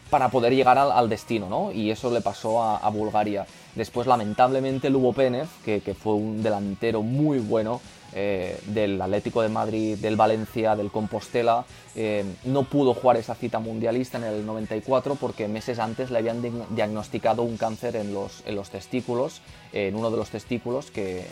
para 0.10 0.30
poder 0.30 0.56
llegar 0.56 0.78
al, 0.78 1.10
destino, 1.10 1.50
¿no? 1.50 1.72
Y 1.72 1.92
eso 1.92 2.12
le 2.12 2.22
pasó 2.22 2.62
a, 2.62 2.90
Bulgaria. 2.90 3.46
Después, 3.74 4.08
lamentablemente, 4.08 4.90
Lubo 4.90 5.14
Penev, 5.14 5.48
que 5.66 5.96
fue 6.00 6.14
un 6.14 6.44
delantero 6.44 7.02
muy 7.02 7.40
bueno, 7.40 7.82
eh, 8.18 8.58
del 8.68 9.02
Atlético 9.02 9.42
de 9.42 9.50
Madrid, 9.50 9.98
del 9.98 10.16
Valencia, 10.16 10.78
del 10.78 10.90
Compostela, 10.90 11.66
eh, 11.96 12.24
no 12.46 12.64
pudo 12.64 12.94
jugar 12.94 13.18
esa 13.18 13.36
cita 13.36 13.60
mundialista 13.60 14.18
en 14.18 14.24
el 14.24 14.46
94 14.46 15.16
porque 15.16 15.50
meses 15.50 15.80
antes 15.80 16.12
le 16.12 16.20
habían 16.20 16.42
diagnosticado 16.70 17.44
un 17.44 17.58
cáncer 17.58 17.98
en 17.98 18.14
los, 18.14 18.42
testículos, 18.72 19.42
en 19.74 19.98
uno 19.98 20.12
de 20.12 20.16
los 20.16 20.30
testículos 20.30 20.92
que, 20.92 21.26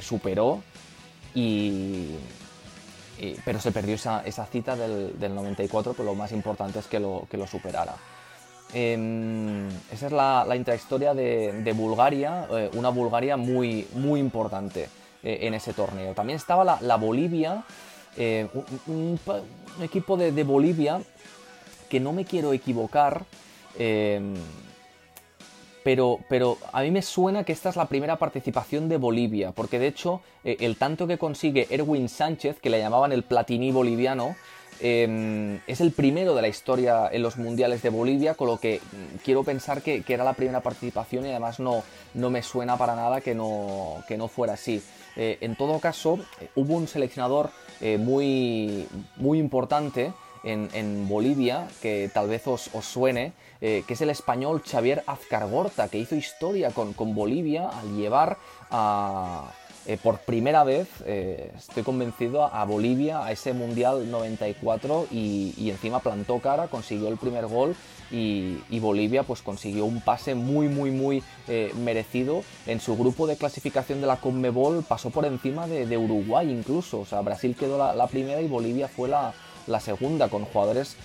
superó 0.00 0.62
y, 1.34 2.14
pero 3.44 3.60
se 3.60 3.70
perdió 3.70 3.96
esa, 3.96 4.46
cita 4.46 4.76
del, 4.76 5.20
del, 5.20 5.34
94, 5.34 5.92
pero 5.92 6.06
lo 6.06 6.14
más 6.14 6.32
importante 6.32 6.78
es 6.78 6.86
que 6.86 6.98
lo, 6.98 7.26
superara. 7.46 7.96
Em, 8.72 9.68
esa 9.92 10.06
es 10.06 10.12
la, 10.12 10.56
intrahistoria 10.56 11.12
de, 11.12 11.60
de 11.62 11.72
Bulgaria, 11.74 12.46
eh, 12.50 12.70
una 12.72 12.88
Bulgaria 12.88 13.36
muy, 13.36 13.86
muy 13.92 14.18
importante. 14.18 14.88
Eh, 15.22 15.40
en 15.42 15.52
ese 15.52 15.74
torneo. 15.74 16.14
También 16.14 16.38
estaba 16.38 16.78
la, 16.80 16.96
Bolivia, 16.96 17.62
eh, 18.16 18.48
un, 18.86 19.20
equipo 19.82 20.16
de, 20.16 20.44
Bolivia 20.44 21.02
que 21.90 22.00
no 22.00 22.14
me 22.14 22.24
quiero 22.24 22.54
equivocar, 22.54 23.26
em, 23.78 24.32
pero, 25.84 26.20
pero, 26.30 26.56
a 26.72 26.80
mí 26.80 26.90
me 26.90 27.02
suena 27.02 27.44
que 27.44 27.52
esta 27.52 27.68
es 27.68 27.76
la 27.76 27.84
primera 27.84 28.16
participación 28.16 28.88
de 28.88 28.96
Bolivia, 28.96 29.52
porque 29.52 29.78
de 29.78 29.88
hecho 29.88 30.22
eh, 30.42 30.56
el 30.60 30.76
tanto 30.76 31.06
que 31.06 31.18
consigue 31.18 31.66
Erwin 31.68 32.08
Sánchez, 32.08 32.58
que 32.58 32.70
le 32.70 32.78
llamaban 32.78 33.12
el 33.12 33.22
Platini 33.22 33.72
boliviano, 33.72 34.36
em, 34.80 35.60
es 35.66 35.82
el 35.82 35.92
primero 35.92 36.34
de 36.34 36.40
la 36.40 36.48
historia 36.48 37.10
en 37.12 37.20
los 37.20 37.36
mundiales 37.36 37.82
de 37.82 37.90
Bolivia, 37.90 38.32
con 38.32 38.46
lo 38.46 38.56
que 38.56 38.80
mm, 38.80 39.16
quiero 39.22 39.44
pensar 39.44 39.82
que, 39.82 40.02
era 40.08 40.24
la 40.24 40.32
primera 40.32 40.60
participación 40.62 41.26
y 41.26 41.28
además 41.28 41.60
no, 41.60 41.82
no 42.14 42.30
me 42.30 42.42
suena 42.42 42.78
para 42.78 42.96
nada 42.96 43.20
que 43.20 43.34
no, 43.34 44.02
que 44.08 44.16
no 44.16 44.26
fuera 44.26 44.54
así. 44.54 44.82
Eh, 45.16 45.38
en 45.40 45.56
todo 45.56 45.78
caso, 45.80 46.18
eh, 46.40 46.48
hubo 46.54 46.74
un 46.74 46.86
seleccionador 46.86 47.50
eh, 47.80 47.98
muy, 47.98 48.86
muy 49.16 49.38
importante 49.38 50.12
en, 50.42 51.06
Bolivia, 51.06 51.68
que 51.82 52.10
tal 52.14 52.28
vez 52.28 52.46
os, 52.46 52.70
suene, 52.80 53.34
que 53.60 53.84
es 53.86 54.00
el 54.00 54.08
español 54.08 54.62
Xavier 54.64 55.04
Azcargorta, 55.06 55.88
que 55.88 55.98
hizo 55.98 56.14
historia 56.14 56.70
con, 56.70 56.94
con 56.94 57.14
Bolivia 57.14 57.68
al 57.68 57.94
llevar 57.94 58.38
a, 58.70 59.52
eh, 59.90 59.98
por 60.00 60.18
primera 60.18 60.62
vez, 60.62 60.86
eh, 61.04 61.50
estoy 61.58 61.82
convencido, 61.82 62.44
a 62.44 62.64
Bolivia 62.64 63.24
a 63.24 63.32
ese 63.32 63.52
Mundial 63.52 64.08
94 64.08 65.08
y, 65.10 65.68
encima 65.68 65.98
plantó 65.98 66.38
cara, 66.38 66.68
consiguió 66.68 67.08
el 67.08 67.16
primer 67.16 67.48
gol 67.48 67.74
y, 68.08 68.78
Bolivia 68.78 69.24
pues 69.24 69.42
consiguió 69.42 69.86
un 69.86 70.00
pase 70.00 70.36
muy 70.36 70.68
muy 70.68 70.92
muy 70.92 71.24
eh, 71.48 71.72
merecido. 71.82 72.44
En 72.68 72.78
su 72.78 72.96
grupo 72.96 73.26
de 73.26 73.36
clasificación 73.36 74.00
de 74.00 74.06
la 74.06 74.18
Conmebol 74.18 74.84
pasó 74.86 75.10
por 75.10 75.24
encima 75.24 75.66
de, 75.66 75.98
Uruguay 75.98 76.48
incluso, 76.48 77.00
o 77.00 77.04
sea, 77.04 77.20
Brasil 77.22 77.56
quedó 77.58 77.76
la, 77.92 78.06
primera 78.06 78.40
y 78.40 78.46
Bolivia 78.46 78.86
fue 78.86 79.08
la, 79.08 79.34
segunda 79.80 80.28
con 80.28 80.44
jugadores 80.44 80.96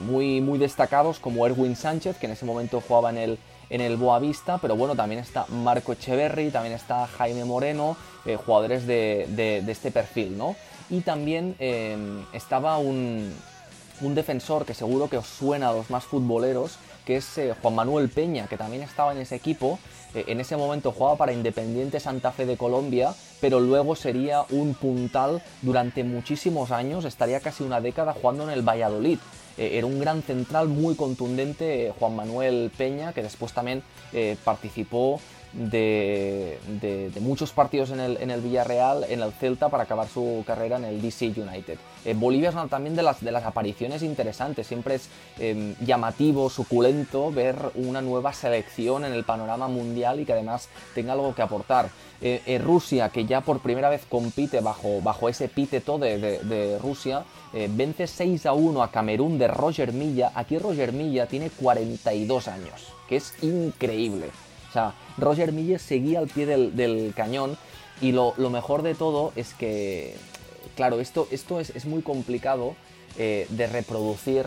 muy, 0.00 0.40
muy 0.40 0.58
destacados 0.58 1.20
como 1.20 1.46
Erwin 1.46 1.76
Sánchez, 1.76 2.16
que 2.16 2.26
en 2.26 2.32
ese 2.32 2.44
momento 2.44 2.80
jugaba 2.80 3.10
en 3.10 3.18
el, 3.18 3.38
en 3.70 3.80
el 3.80 3.96
Boavista, 3.96 4.58
pero 4.58 4.76
bueno, 4.76 4.94
también 4.94 5.20
está 5.20 5.46
Marco 5.48 5.92
Echeverry, 5.92 6.50
también 6.50 6.74
está 6.74 7.06
Jaime 7.06 7.44
Moreno, 7.44 7.96
eh, 8.24 8.36
jugadores 8.36 8.86
de, 8.86 9.64
este 9.66 9.90
perfil, 9.90 10.36
¿no? 10.38 10.56
Y 10.90 11.00
también 11.00 11.54
em, 11.58 12.24
estaba 12.32 12.78
un, 12.78 13.32
defensor 14.00 14.64
que 14.64 14.74
seguro 14.74 15.08
que 15.08 15.18
os 15.18 15.26
suena 15.26 15.68
a 15.68 15.72
los 15.72 15.90
más 15.90 16.04
futboleros, 16.04 16.78
que 17.04 17.16
es 17.16 17.38
eh, 17.38 17.54
Juan 17.60 17.74
Manuel 17.74 18.08
Peña, 18.08 18.46
que 18.46 18.56
también 18.56 18.82
estaba 18.82 19.12
en 19.12 19.18
ese 19.18 19.34
equipo. 19.34 19.78
Eh, 20.14 20.24
en 20.28 20.40
ese 20.40 20.56
momento 20.56 20.92
jugaba 20.92 21.16
para 21.16 21.32
Independiente 21.32 22.00
Santa 22.00 22.32
Fe 22.32 22.46
de 22.46 22.56
Colombia, 22.56 23.14
pero 23.40 23.60
luego 23.60 23.96
sería 23.96 24.44
un 24.50 24.74
puntal 24.74 25.42
durante 25.62 26.04
muchísimos 26.04 26.70
años, 26.70 27.04
estaría 27.04 27.40
casi 27.40 27.64
una 27.64 27.80
década 27.80 28.14
jugando 28.14 28.44
en 28.44 28.50
el 28.50 28.66
Valladolid. 28.66 29.18
Eh, 29.58 29.76
era 29.76 29.86
un 29.86 29.98
gran 29.98 30.22
central 30.22 30.68
muy 30.68 30.94
contundente, 30.94 31.92
Juan 31.98 32.14
Manuel 32.14 32.70
Peña, 32.76 33.12
que 33.12 33.22
después 33.22 33.52
también 33.52 33.82
eh, 34.12 34.36
participó 34.44 35.20
de, 35.52 37.10
muchos 37.20 37.52
partidos 37.52 37.90
en 37.90 38.00
el, 38.00 38.16
en 38.18 38.42
Villarreal, 38.42 39.04
en 39.08 39.20
el 39.20 39.32
Celta, 39.32 39.68
para 39.68 39.84
acabar 39.84 40.08
su 40.08 40.44
carrera 40.46 40.76
en 40.76 40.84
el 40.84 41.00
DC 41.00 41.26
United. 41.26 41.78
Eh, 42.04 42.14
Bolivia 42.14 42.50
es 42.50 42.54
una 42.54 42.68
también 42.68 42.96
de 42.96 43.02
las, 43.02 43.22
apariciones 43.44 44.02
interesantes, 44.02 44.66
siempre 44.66 44.96
es 44.96 45.08
em, 45.38 45.74
llamativo, 45.80 46.50
suculento 46.50 47.30
ver 47.32 47.56
una 47.74 48.02
nueva 48.02 48.32
selección 48.32 49.04
en 49.04 49.12
el 49.12 49.24
panorama 49.24 49.68
mundial 49.68 50.20
y 50.20 50.24
que 50.24 50.32
además 50.32 50.68
tenga 50.94 51.12
algo 51.12 51.34
que 51.34 51.42
aportar. 51.42 51.90
Eh, 52.20 52.42
eh, 52.46 52.58
Rusia, 52.58 53.10
que 53.10 53.26
ya 53.26 53.40
por 53.40 53.60
primera 53.60 53.88
vez 53.88 54.04
compite 54.08 54.60
bajo, 54.60 55.28
ese 55.28 55.46
epíteto 55.46 55.98
de, 55.98 56.18
de, 56.18 56.78
Rusia, 56.78 57.24
vence 57.52 58.06
6 58.06 58.46
a 58.46 58.52
1 58.52 58.82
a 58.82 58.90
Camerún 58.90 59.38
de 59.38 59.48
Roger 59.48 59.92
Milla. 59.92 60.32
Aquí 60.34 60.58
Roger 60.58 60.92
Milla 60.92 61.26
tiene 61.26 61.50
42 61.50 62.48
años, 62.48 62.92
que 63.08 63.16
es 63.16 63.32
increíble. 63.42 64.30
O 64.68 64.72
sea, 64.72 64.94
Roger 65.16 65.52
Milla 65.52 65.78
seguía 65.78 66.18
al 66.18 66.28
pie 66.28 66.46
del, 66.46 67.12
cañón 67.16 67.56
y 68.00 68.12
lo, 68.12 68.34
mejor 68.50 68.82
de 68.82 68.94
todo 68.94 69.32
es 69.34 69.54
que, 69.54 70.14
claro, 70.76 71.00
esto, 71.00 71.26
esto 71.30 71.60
es, 71.60 71.84
muy 71.86 72.02
complicado 72.02 72.74
eh, 73.16 73.46
de 73.50 73.66
reproducir 73.66 74.46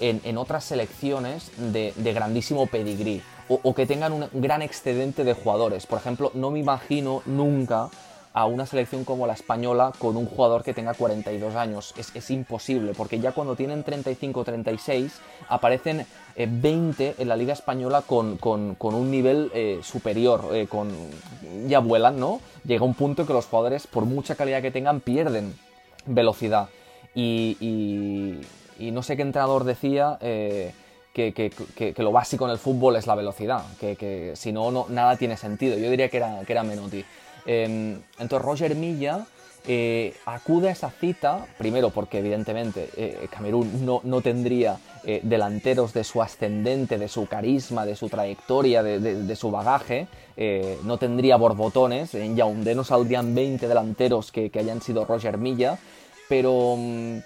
en, 0.00 0.38
otras 0.38 0.64
selecciones 0.64 1.50
de, 1.56 1.92
grandísimo 2.12 2.66
pedigrí 2.66 3.22
o, 3.48 3.74
que 3.74 3.84
tengan 3.84 4.12
un 4.12 4.28
gran 4.32 4.62
excedente 4.62 5.24
de 5.24 5.34
jugadores. 5.34 5.86
Por 5.86 5.98
ejemplo, 5.98 6.30
no 6.34 6.50
me 6.50 6.60
imagino 6.60 7.22
nunca 7.26 7.90
a 8.32 8.46
una 8.46 8.64
selección 8.64 9.04
como 9.04 9.26
la 9.26 9.32
española 9.32 9.92
con 9.98 10.16
un 10.16 10.26
jugador 10.26 10.62
que 10.62 10.72
tenga 10.72 10.94
42 10.94 11.56
años. 11.56 11.94
Es, 11.96 12.30
imposible, 12.30 12.92
porque 12.96 13.18
ya 13.18 13.32
cuando 13.32 13.56
tienen 13.56 13.82
35 13.82 14.40
o 14.40 14.44
36 14.44 15.20
aparecen 15.48 16.06
20 16.36 17.06
eh, 17.06 17.14
en 17.18 17.28
la 17.28 17.36
Liga 17.36 17.52
Española 17.52 18.02
con, 18.06 18.38
un 18.80 19.10
nivel 19.10 19.50
eh, 19.52 19.80
superior, 19.82 20.50
eh, 20.52 20.66
con, 20.68 20.92
ya 21.66 21.80
vuelan, 21.80 22.20
¿no? 22.20 22.40
Llega 22.64 22.84
un 22.84 22.94
punto 22.94 23.26
que 23.26 23.32
los 23.32 23.46
jugadores, 23.46 23.86
por 23.86 24.04
mucha 24.04 24.36
calidad 24.36 24.62
que 24.62 24.70
tengan, 24.70 25.00
pierden 25.00 25.54
velocidad. 26.06 26.68
Y, 27.14 28.38
no 28.78 29.02
sé 29.02 29.16
qué 29.16 29.22
entrenador 29.22 29.64
decía... 29.64 30.18
Que, 31.12 31.52
lo 31.98 32.12
básico 32.12 32.46
en 32.46 32.52
el 32.52 32.58
fútbol 32.58 32.96
es 32.96 33.06
la 33.06 33.14
velocidad, 33.14 33.62
que, 33.78 34.32
si 34.36 34.52
no, 34.52 34.70
no, 34.70 34.86
nada 34.88 35.16
tiene 35.16 35.36
sentido. 35.36 35.76
Yo 35.76 35.90
diría 35.90 36.08
que 36.08 36.16
era, 36.16 36.40
que 36.46 36.52
era 36.52 36.62
Menotti. 36.62 37.04
Em, 37.52 38.00
entonces 38.20 38.46
Roger 38.46 38.76
Milla 38.76 39.26
eh, 39.66 40.14
acude 40.24 40.68
a 40.68 40.70
esa 40.70 40.88
cita, 40.88 41.46
primero 41.58 41.90
porque 41.90 42.20
evidentemente 42.20 42.88
eh, 42.96 43.26
Camerún 43.28 43.84
no, 43.84 44.20
tendría 44.20 44.78
eh, 45.02 45.18
delanteros 45.24 45.92
de 45.92 46.04
su 46.04 46.22
ascendente, 46.22 46.96
de 46.96 47.08
su 47.08 47.26
carisma, 47.26 47.84
de 47.84 47.96
su 47.96 48.08
trayectoria, 48.08 48.84
de, 48.84 49.34
su 49.34 49.50
bagaje, 49.50 50.06
no 50.84 50.96
tendría 50.98 51.36
borbotones, 51.36 52.14
en 52.14 52.36
Yaoundé 52.36 52.76
no 52.76 52.84
saldrían 52.84 53.34
20 53.34 53.66
delanteros 53.66 54.30
que, 54.30 54.52
hayan 54.54 54.80
sido 54.80 55.04
Roger 55.04 55.36
Milla, 55.36 55.76
pero... 56.28 56.76
Mm, 56.78 57.18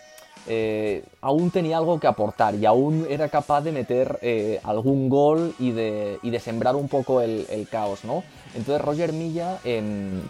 aún 1.22 1.50
tenía 1.50 1.78
algo 1.78 1.98
que 1.98 2.06
aportar 2.06 2.54
y 2.54 2.66
aún 2.66 3.06
era 3.08 3.30
capaz 3.30 3.62
de 3.62 3.72
meter 3.72 4.60
algún 4.62 5.08
gol 5.08 5.54
y 5.58 5.70
de, 5.70 6.38
sembrar 6.38 6.76
un 6.76 6.86
poco 6.86 7.22
el, 7.22 7.46
el 7.48 7.66
caos, 7.66 8.04
¿no? 8.04 8.22
Entonces 8.54 8.80
Roger 8.84 9.12
Milla 9.12 9.58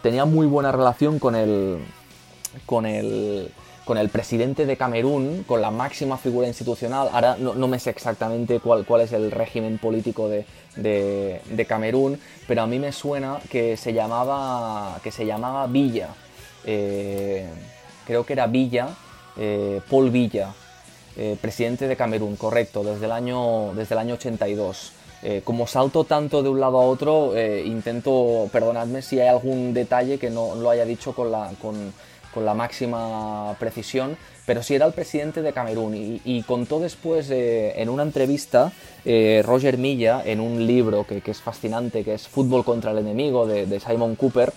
tenía 0.02 0.24
muy 0.24 0.46
buena 0.46 0.72
relación 0.72 1.18
con 1.18 1.34
el, 1.34 1.78
con 2.66 2.86
el, 2.86 3.50
con 3.84 3.98
el 3.98 4.08
presidente 4.08 4.66
de 4.66 4.76
Camerún, 4.76 5.44
con 5.46 5.60
la 5.60 5.70
máxima 5.70 6.16
figura 6.16 6.48
institucional. 6.48 7.08
Ahora 7.12 7.36
no, 7.36 7.68
me 7.68 7.78
sé 7.78 7.90
exactamente 7.90 8.60
cuál, 8.60 8.86
cuál, 8.86 9.02
es 9.02 9.12
el 9.12 9.30
régimen 9.30 9.78
político 9.78 10.28
de, 10.28 10.46
de, 10.76 11.66
Camerún, 11.66 12.18
pero 12.48 12.62
a 12.62 12.66
mí 12.66 12.78
me 12.78 12.92
suena 12.92 13.38
que 13.50 13.76
se 13.76 13.92
llamaba, 13.92 14.98
que 15.02 15.10
se 15.10 15.26
llamaba 15.26 15.66
Villa. 15.66 16.08
Eh, 16.64 17.46
creo 18.06 18.24
que 18.24 18.32
era 18.32 18.46
Villa, 18.46 18.88
eh, 19.36 19.80
Paul 19.90 20.10
Villa, 20.10 20.54
eh, 21.16 21.36
presidente 21.40 21.86
de 21.86 21.96
Camerún, 21.96 22.36
correcto, 22.36 22.82
desde 22.82 23.04
el 23.04 23.12
año, 23.12 23.74
desde 23.74 23.94
el 23.94 23.98
año 23.98 24.14
82. 24.14 24.92
Eh, 25.26 25.40
como 25.42 25.66
salto 25.66 26.04
tanto 26.04 26.42
de 26.42 26.50
un 26.50 26.60
lado 26.60 26.78
a 26.78 26.84
otro, 26.84 27.34
eh, 27.34 27.62
intento, 27.64 28.46
perdonadme 28.52 29.00
si 29.00 29.18
hay 29.18 29.28
algún 29.28 29.72
detalle 29.72 30.18
que 30.18 30.28
no 30.28 30.54
lo 30.54 30.68
haya 30.68 30.84
dicho 30.84 31.14
con 31.14 31.32
la, 31.32 32.54
máxima 32.54 33.56
precisión, 33.58 34.18
pero 34.44 34.62
sí 34.62 34.74
era 34.74 34.84
el 34.84 34.92
presidente 34.92 35.40
de 35.40 35.54
Camerún 35.54 36.20
y, 36.22 36.42
contó 36.42 36.78
después 36.78 37.28
en 37.30 37.88
una 37.88 38.02
entrevista 38.02 38.70
eh, 39.06 39.42
Roger 39.46 39.78
Milla 39.78 40.20
en 40.22 40.40
un 40.40 40.66
libro 40.66 41.06
que, 41.06 41.22
es 41.24 41.40
fascinante, 41.40 42.04
que 42.04 42.12
es 42.12 42.28
Fútbol 42.28 42.62
contra 42.62 42.90
el 42.90 42.98
enemigo 42.98 43.46
de, 43.46 43.64
de 43.64 43.80
Simon 43.80 44.16
Cooper, 44.16 44.52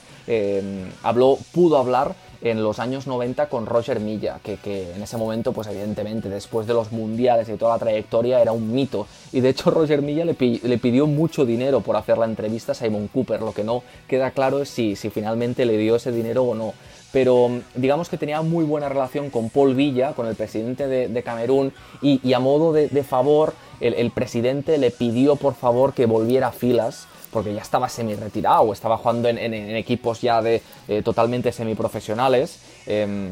habló, 1.01 1.37
pudo 1.53 1.77
hablar 1.77 2.13
en 2.41 2.63
los 2.63 2.79
años 2.79 3.07
90 3.07 3.49
con 3.49 3.65
Roger 3.65 3.99
Milla, 3.99 4.39
que, 4.43 4.93
en 4.95 5.01
ese 5.01 5.17
momento, 5.17 5.53
pues 5.53 5.67
evidentemente, 5.67 6.29
después 6.29 6.67
de 6.67 6.73
los 6.73 6.91
mundiales 6.91 7.49
y 7.49 7.53
toda 7.53 7.73
la 7.73 7.79
trayectoria, 7.79 8.41
era 8.41 8.51
un 8.51 8.71
mito. 8.71 9.07
Y 9.31 9.41
de 9.41 9.49
hecho 9.49 9.71
Roger 9.71 10.01
Milla 10.01 10.25
le, 10.25 10.33
pidió 10.33 11.07
mucho 11.07 11.45
dinero 11.45 11.81
por 11.81 11.95
hacer 11.95 12.17
la 12.17 12.25
entrevista 12.25 12.71
a 12.73 12.75
Simon 12.75 13.07
Cooper, 13.07 13.41
lo 13.41 13.53
que 13.53 13.63
no 13.63 13.83
queda 14.07 14.31
claro 14.31 14.61
es 14.61 14.69
si, 14.69 14.95
finalmente 14.95 15.65
le 15.65 15.77
dio 15.77 15.95
ese 15.95 16.11
dinero 16.11 16.43
o 16.43 16.55
no 16.55 16.73
pero 17.13 17.61
digamos 17.73 18.09
que 18.09 18.17
tenía 18.17 18.41
muy 18.41 18.65
buena 18.65 18.89
relación 18.89 19.29
con 19.29 19.49
Paul 19.49 19.73
Villa, 19.75 20.11
con 20.11 20.27
el 20.27 20.35
presidente 20.35 20.87
de, 20.87 21.23
Camerún, 21.23 21.73
y, 22.01 22.33
a 22.33 22.39
modo 22.39 22.73
de, 22.73 23.03
favor, 23.03 23.53
el, 23.79 24.11
presidente 24.11 24.77
le 24.77 24.91
pidió 24.91 25.37
por 25.37 25.55
favor 25.55 25.93
que 25.93 26.05
volviera 26.05 26.47
a 26.47 26.51
filas 26.51 27.06
porque 27.31 27.53
ya 27.53 27.61
estaba 27.61 27.89
semi-retirado, 27.89 28.71
estaba 28.73 28.97
jugando 28.97 29.29
en, 29.29 29.53
equipos 29.75 30.21
ya 30.21 30.41
de 30.41 30.61
eh, 30.87 31.01
totalmente 31.03 31.51
semiprofesionales. 31.51 32.59
Eh, 32.85 33.31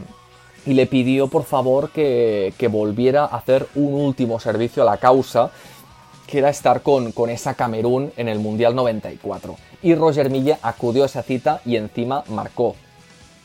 y 0.66 0.74
le 0.74 0.88
pidió 0.88 1.28
por 1.28 1.44
favor 1.44 1.92
que, 1.92 2.54
volviera 2.72 3.26
a 3.26 3.38
hacer 3.38 3.68
un 3.76 3.94
último 3.94 4.40
servicio 4.40 4.84
a 4.84 4.86
la 4.86 4.98
causa, 4.98 5.52
que 6.28 6.40
era 6.40 6.50
estar 6.50 6.82
con, 6.82 7.12
con 7.12 7.30
esa 7.30 7.54
Camerún 7.54 8.12
en 8.18 8.28
el 8.28 8.40
Mundial 8.40 8.76
94. 8.76 9.56
Y 9.84 9.94
Roger 9.94 10.30
Milla 10.30 10.58
acudió 10.64 11.04
a 11.04 11.06
esa 11.06 11.22
cita 11.22 11.62
y 11.66 11.76
encima 11.76 12.24
marcó. 12.30 12.76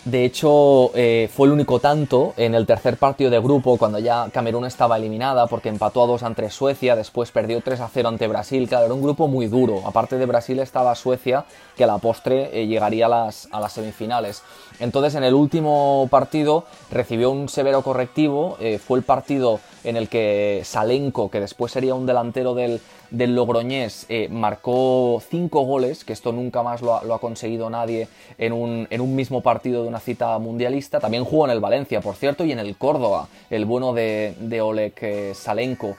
De 0.04 0.24
hecho, 0.24 0.92
eh, 0.94 1.28
fue 1.30 1.46
el 1.46 1.52
único 1.52 1.78
tanto 1.78 2.32
en 2.38 2.54
el 2.54 2.64
tercer 2.64 2.96
partido 2.96 3.30
de 3.30 3.38
grupo, 3.38 3.76
cuando 3.76 3.98
ya 3.98 4.30
Camerún 4.32 4.64
estaba 4.64 4.96
eliminada, 4.96 5.46
porque 5.46 5.68
empató 5.68 6.02
a 6.02 6.06
dos 6.06 6.22
ante 6.22 6.48
Suecia, 6.48 6.96
después 6.96 7.30
perdió 7.30 7.60
3 7.60 7.80
a 7.80 7.88
0 7.88 8.08
ante 8.08 8.26
Brasil. 8.26 8.66
Claro, 8.66 8.86
era 8.86 8.94
un 8.94 9.02
grupo 9.02 9.28
muy 9.28 9.46
duro. 9.46 9.82
Aparte 9.84 10.16
de 10.16 10.24
Brasil 10.24 10.58
estaba 10.58 10.94
Suecia, 10.94 11.44
que 11.76 11.84
a 11.84 11.86
la 11.86 11.98
postre 11.98 12.48
eh, 12.58 12.66
llegaría 12.66 13.06
a 13.06 13.08
las, 13.10 13.48
a 13.52 13.60
las, 13.60 13.74
semifinales. 13.74 14.42
Entonces, 14.78 15.16
en 15.16 15.24
el 15.24 15.34
último 15.34 16.08
partido 16.10 16.64
recibió 16.90 17.30
un 17.30 17.50
severo 17.50 17.82
correctivo. 17.82 18.56
Eh, 18.58 18.78
fue 18.78 18.98
el 18.98 19.04
partido 19.04 19.60
en 19.84 19.96
el 19.96 20.08
que 20.08 20.62
Salenko, 20.64 21.30
que 21.30 21.40
después 21.40 21.72
sería 21.72 21.94
un 21.94 22.06
delantero 22.06 22.54
del, 22.54 22.80
del 23.10 23.34
Logroñés 23.34 24.06
eh, 24.08 24.28
marcó 24.30 25.22
cinco 25.28 25.62
goles, 25.62 26.04
que 26.04 26.12
esto 26.12 26.32
nunca 26.32 26.62
más 26.62 26.82
lo 26.82 26.94
ha, 26.94 27.20
conseguido 27.20 27.70
nadie 27.70 28.08
en 28.38 28.52
un, 28.52 28.86
en 28.90 29.00
un, 29.00 29.14
mismo 29.14 29.40
partido 29.42 29.82
de 29.82 29.88
una 29.88 30.00
cita 30.00 30.38
mundialista. 30.38 31.00
También 31.00 31.24
jugó 31.24 31.46
en 31.46 31.52
el 31.52 31.60
Valencia, 31.60 32.00
por 32.00 32.16
cierto, 32.16 32.44
y 32.44 32.52
en 32.52 32.58
el 32.58 32.76
Córdoba, 32.76 33.28
el 33.50 33.64
bueno 33.64 33.92
de, 33.92 34.34
de 34.38 34.60
Oleg 34.60 34.94
eh, 35.00 35.32
Salenko. 35.34 35.96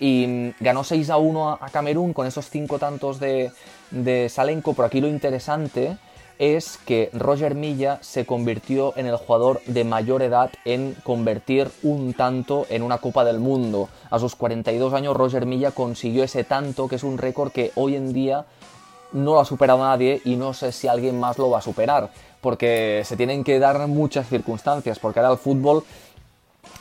Y 0.00 0.26
mm, 0.26 0.54
ganó 0.60 0.84
6 0.84 1.10
a 1.10 1.16
1 1.16 1.58
a, 1.60 1.68
Camerún 1.70 2.12
con 2.12 2.26
esos 2.26 2.48
cinco 2.48 2.78
tantos 2.78 3.18
de, 3.18 3.50
de 3.90 4.28
Salenko. 4.28 4.74
Por 4.74 4.84
aquí 4.84 5.00
lo 5.00 5.08
interesante 5.08 5.96
es 6.38 6.78
que 6.84 7.10
Roger 7.12 7.54
Milla 7.54 7.98
se 8.02 8.26
convirtió 8.26 8.96
en 8.96 9.06
el 9.06 9.16
jugador 9.16 9.60
de 9.66 9.84
mayor 9.84 10.22
edad 10.22 10.50
en 10.64 10.96
convertir 11.02 11.70
un 11.82 12.14
tanto 12.14 12.66
en 12.70 12.82
una 12.82 12.98
Copa 12.98 13.24
del 13.24 13.38
Mundo. 13.38 13.88
A 14.10 14.18
sus 14.18 14.36
42 14.36 14.92
años 14.94 15.16
Roger 15.16 15.46
Milla 15.46 15.70
consiguió 15.70 16.24
ese 16.24 16.44
tanto, 16.44 16.88
que 16.88 16.96
es 16.96 17.02
un 17.02 17.18
récord 17.18 17.52
que 17.52 17.72
hoy 17.74 17.96
en 17.96 18.12
día 18.12 18.46
no 19.12 19.34
lo 19.34 19.40
ha 19.40 19.44
superado 19.44 19.78
nadie 19.78 20.20
y 20.24 20.36
no 20.36 20.54
sé 20.54 20.72
si 20.72 20.88
alguien 20.88 21.20
más 21.20 21.38
lo 21.38 21.50
va 21.50 21.58
a 21.58 21.62
superar, 21.62 22.10
porque 22.40 23.02
se 23.04 23.16
tienen 23.16 23.44
que 23.44 23.58
dar 23.58 23.86
muchas 23.86 24.28
circunstancias, 24.28 24.98
porque 24.98 25.20
ahora 25.20 25.32
el 25.32 25.38
fútbol 25.38 25.84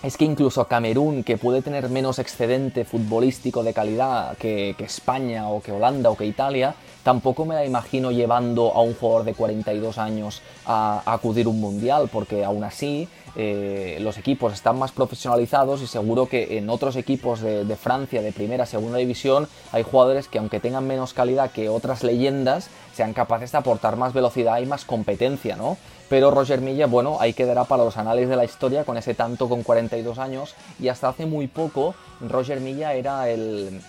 es 0.03 0.17
que 0.17 0.25
incluso 0.25 0.67
Camerún, 0.67 1.23
que 1.23 1.37
puede 1.37 1.61
tener 1.61 1.89
menos 1.89 2.17
excedente 2.17 2.85
futbolístico 2.85 3.63
de 3.63 3.73
calidad 3.73 4.35
que, 4.37 4.75
España 4.79 5.47
o 5.49 5.61
que 5.61 5.71
Holanda 5.71 6.09
o 6.09 6.17
que 6.17 6.25
Italia, 6.25 6.73
tampoco 7.03 7.45
me 7.45 7.55
la 7.55 7.65
imagino 7.65 8.11
llevando 8.11 8.71
a 8.73 8.81
un 8.81 8.93
jugador 8.93 9.25
de 9.25 9.33
42 9.33 9.97
años 9.97 10.41
a, 10.65 11.01
acudir 11.05 11.47
un 11.47 11.59
mundial, 11.59 12.09
porque 12.11 12.43
aún 12.45 12.63
así 12.63 13.07
eh, 13.35 13.97
los 14.01 14.17
equipos 14.17 14.53
están 14.53 14.77
más 14.77 14.91
profesionalizados 14.91 15.81
y 15.81 15.87
seguro 15.87 16.27
que 16.27 16.57
en 16.57 16.69
otros 16.69 16.95
equipos 16.95 17.41
de, 17.41 17.65
de, 17.65 17.75
Francia, 17.75 18.21
de 18.21 18.31
primera, 18.31 18.65
segunda 18.65 18.97
división, 18.97 19.47
hay 19.71 19.83
jugadores 19.83 20.27
que 20.27 20.39
aunque 20.39 20.59
tengan 20.59 20.85
menos 20.85 21.13
calidad 21.13 21.51
que 21.51 21.69
otras 21.69 22.03
leyendas, 22.03 22.69
sean 22.93 23.13
capaces 23.13 23.51
de 23.51 23.57
aportar 23.57 23.95
más 23.95 24.13
velocidad 24.13 24.59
y 24.59 24.65
más 24.65 24.85
competencia, 24.85 25.55
¿no? 25.55 25.77
Pero 26.09 26.29
Roger 26.29 26.59
Milla, 26.59 26.87
bueno, 26.87 27.17
ahí 27.21 27.31
quedará 27.31 27.63
para 27.63 27.85
los 27.85 27.95
anales 27.95 28.27
de 28.27 28.35
la 28.35 28.43
historia 28.43 28.83
con 28.83 28.97
ese 28.97 29.13
tanto 29.13 29.47
con 29.47 29.63
42 29.63 30.17
años 30.17 30.55
y 30.77 30.89
hasta 30.89 31.07
hace 31.07 31.25
muy 31.25 31.47
poco 31.47 31.95
Roger 32.19 32.59
Milla 32.59 32.93
era 32.93 33.29
el 33.29 33.81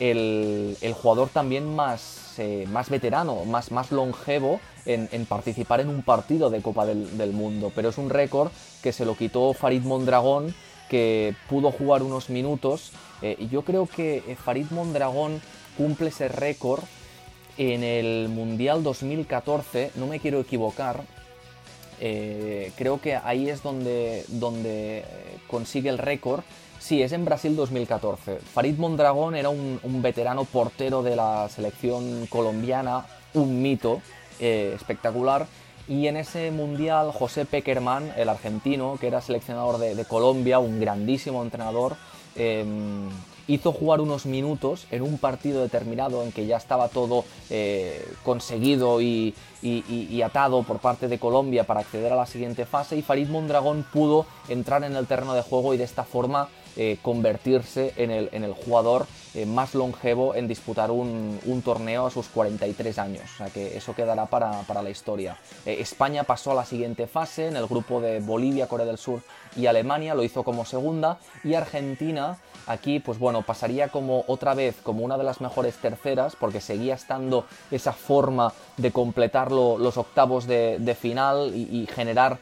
el, 0.00 0.94
jugador 0.94 1.28
también 1.28 1.74
más, 1.74 2.34
eh, 2.38 2.66
más 2.70 2.90
veterano, 2.90 3.44
más, 3.44 3.70
más 3.70 3.92
longevo 3.92 4.60
en, 4.84 5.26
participar 5.26 5.80
en 5.80 5.88
un 5.88 6.02
partido 6.02 6.50
de 6.50 6.62
Copa 6.62 6.86
del, 6.86 7.32
Mundo. 7.32 7.72
Pero 7.74 7.88
es 7.88 7.98
un 7.98 8.10
récord 8.10 8.50
que 8.82 8.92
se 8.92 9.04
lo 9.04 9.16
quitó 9.16 9.52
Farid 9.52 9.82
Mondragón, 9.82 10.54
que 10.88 11.34
pudo 11.48 11.70
jugar 11.72 12.02
unos 12.02 12.30
minutos. 12.30 12.92
Eh, 13.22 13.36
y 13.38 13.48
yo 13.48 13.62
creo 13.62 13.86
que 13.86 14.22
eh, 14.26 14.36
Farid 14.36 14.66
Mondragón 14.70 15.40
cumple 15.76 16.08
ese 16.08 16.28
récord 16.28 16.84
en 17.58 17.82
el 17.82 18.28
Mundial 18.28 18.82
2014, 18.82 19.92
no 19.94 20.06
me 20.06 20.20
quiero 20.20 20.40
equivocar, 20.40 21.04
creo 21.98 23.00
que 23.00 23.16
ahí 23.16 23.48
es 23.48 23.62
donde, 23.62 24.26
donde 24.28 25.06
consigue 25.48 25.88
el 25.88 25.96
récord 25.96 26.42
Sí, 26.78 27.02
es 27.02 27.12
en 27.12 27.24
Brasil 27.24 27.56
2014. 27.56 28.38
Farid 28.38 28.78
Mondragón 28.78 29.34
era 29.34 29.48
un, 29.48 30.02
veterano 30.02 30.44
portero 30.44 31.02
de 31.02 31.16
la 31.16 31.48
selección 31.48 32.26
colombiana, 32.26 33.06
un 33.34 33.62
mito 33.62 34.00
eh, 34.38 34.72
espectacular. 34.74 35.46
Y 35.88 36.08
en 36.08 36.16
ese 36.16 36.50
mundial, 36.50 37.12
José 37.12 37.44
Peckerman, 37.44 38.12
el 38.16 38.28
argentino, 38.28 38.98
que 39.00 39.06
era 39.06 39.20
seleccionador 39.20 39.78
de, 39.78 40.04
Colombia, 40.04 40.58
un 40.58 40.80
grandísimo 40.80 41.42
entrenador, 41.42 41.96
em, 42.34 43.08
hizo 43.48 43.72
jugar 43.72 44.00
unos 44.00 44.26
minutos 44.26 44.86
en 44.90 45.02
un 45.02 45.18
partido 45.18 45.62
determinado 45.62 46.24
en 46.24 46.32
que 46.32 46.46
ya 46.46 46.56
estaba 46.56 46.88
todo 46.88 47.24
eh, 47.50 48.04
conseguido 48.24 49.00
y, 49.00 49.34
y, 49.62 50.22
atado 50.22 50.62
por 50.64 50.78
parte 50.78 51.08
de 51.08 51.18
Colombia 51.18 51.64
para 51.64 51.80
acceder 51.80 52.12
a 52.12 52.16
la 52.16 52.26
siguiente 52.26 52.66
fase 52.66 52.96
y 52.96 53.02
Farid 53.02 53.28
Mondragón 53.28 53.86
pudo 53.92 54.26
entrar 54.48 54.82
en 54.84 54.96
el 54.96 55.06
terreno 55.06 55.34
de 55.34 55.42
juego 55.42 55.74
y 55.74 55.76
de 55.76 55.84
esta 55.84 56.04
forma 56.04 56.48
eh, 56.76 56.98
convertirse 57.02 57.92
en 57.96 58.10
el, 58.10 58.28
en 58.32 58.44
el 58.44 58.52
jugador 58.52 59.06
eh, 59.36 59.44
más 59.44 59.74
longevo 59.74 60.34
en 60.34 60.48
disputar 60.48 60.90
un, 60.90 61.38
torneo 61.62 62.06
a 62.06 62.10
sus 62.10 62.26
43 62.28 62.98
años. 62.98 63.24
O 63.34 63.36
sea 63.36 63.50
que 63.50 63.76
eso 63.76 63.94
quedará 63.94 64.24
para, 64.24 64.64
la 64.82 64.88
historia. 64.88 65.36
Eh, 65.66 65.76
España 65.78 66.24
pasó 66.24 66.52
a 66.52 66.54
la 66.54 66.64
siguiente 66.64 67.06
fase 67.06 67.48
en 67.48 67.56
el 67.56 67.66
grupo 67.66 68.00
de 68.00 68.20
Bolivia, 68.20 68.66
Corea 68.66 68.86
del 68.86 68.96
Sur 68.96 69.20
y 69.54 69.66
Alemania, 69.66 70.14
lo 70.14 70.22
hizo 70.22 70.42
como 70.42 70.64
segunda 70.64 71.18
y 71.44 71.52
Argentina 71.52 72.38
aquí 72.66 72.98
pues 72.98 73.18
bueno 73.18 73.42
pasaría 73.42 73.88
como 73.88 74.24
otra 74.26 74.54
vez 74.54 74.76
como 74.82 75.04
una 75.04 75.16
de 75.16 75.24
las 75.24 75.40
mejores 75.40 75.76
terceras 75.76 76.34
porque 76.34 76.60
seguía 76.60 76.94
estando 76.94 77.44
esa 77.70 77.92
forma 77.92 78.52
de 78.76 78.90
completar 78.90 79.52
los 79.52 79.96
octavos 79.96 80.46
de, 80.46 80.96
final 81.00 81.52
y, 81.54 81.86
generar 81.86 82.38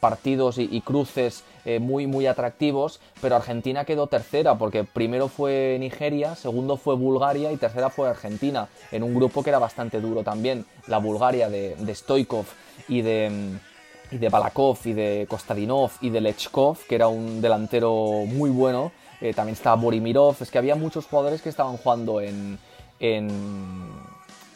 partidos 0.00 0.58
y, 0.58 0.68
y 0.70 0.80
cruces 0.80 1.42
eh, 1.66 1.78
muy, 1.78 2.06
muy 2.06 2.26
atractivos, 2.26 3.00
pero 3.22 3.36
Argentina 3.36 3.86
quedó 3.86 4.06
tercera 4.06 4.56
porque 4.56 4.84
primero 4.84 5.28
fue 5.28 5.78
Nigeria, 5.80 6.33
segundo 6.34 6.76
fue 6.76 6.94
Bulgaria 6.96 7.52
y 7.52 7.56
tercera 7.56 7.90
fue 7.90 8.08
Argentina, 8.08 8.68
en 8.92 9.02
un 9.02 9.14
grupo 9.14 9.42
que 9.42 9.50
era 9.50 9.58
bastante 9.58 10.00
duro 10.00 10.22
también. 10.22 10.64
La 10.86 10.98
Bulgaria 10.98 11.48
de, 11.48 11.76
de 11.76 11.94
Stoikov 11.94 12.46
y 12.88 13.02
de 13.02 13.58
y 14.10 14.18
de 14.18 14.28
Balakov 14.28 14.78
y 14.84 14.92
de 14.92 15.26
Kostadinov 15.28 15.90
y 16.00 16.10
de 16.10 16.20
Lechkov, 16.20 16.78
que 16.88 16.94
era 16.94 17.08
un 17.08 17.40
delantero 17.40 18.24
muy 18.26 18.50
bueno. 18.50 18.92
Eh, 19.20 19.32
también 19.34 19.54
estaba 19.54 19.76
Borimirov. 19.76 20.36
Es 20.40 20.50
que 20.50 20.58
había 20.58 20.76
muchos 20.76 21.06
jugadores 21.06 21.42
que 21.42 21.48
estaban 21.48 21.76
jugando 21.76 22.20
en, 22.20 22.58
en, 23.00 23.28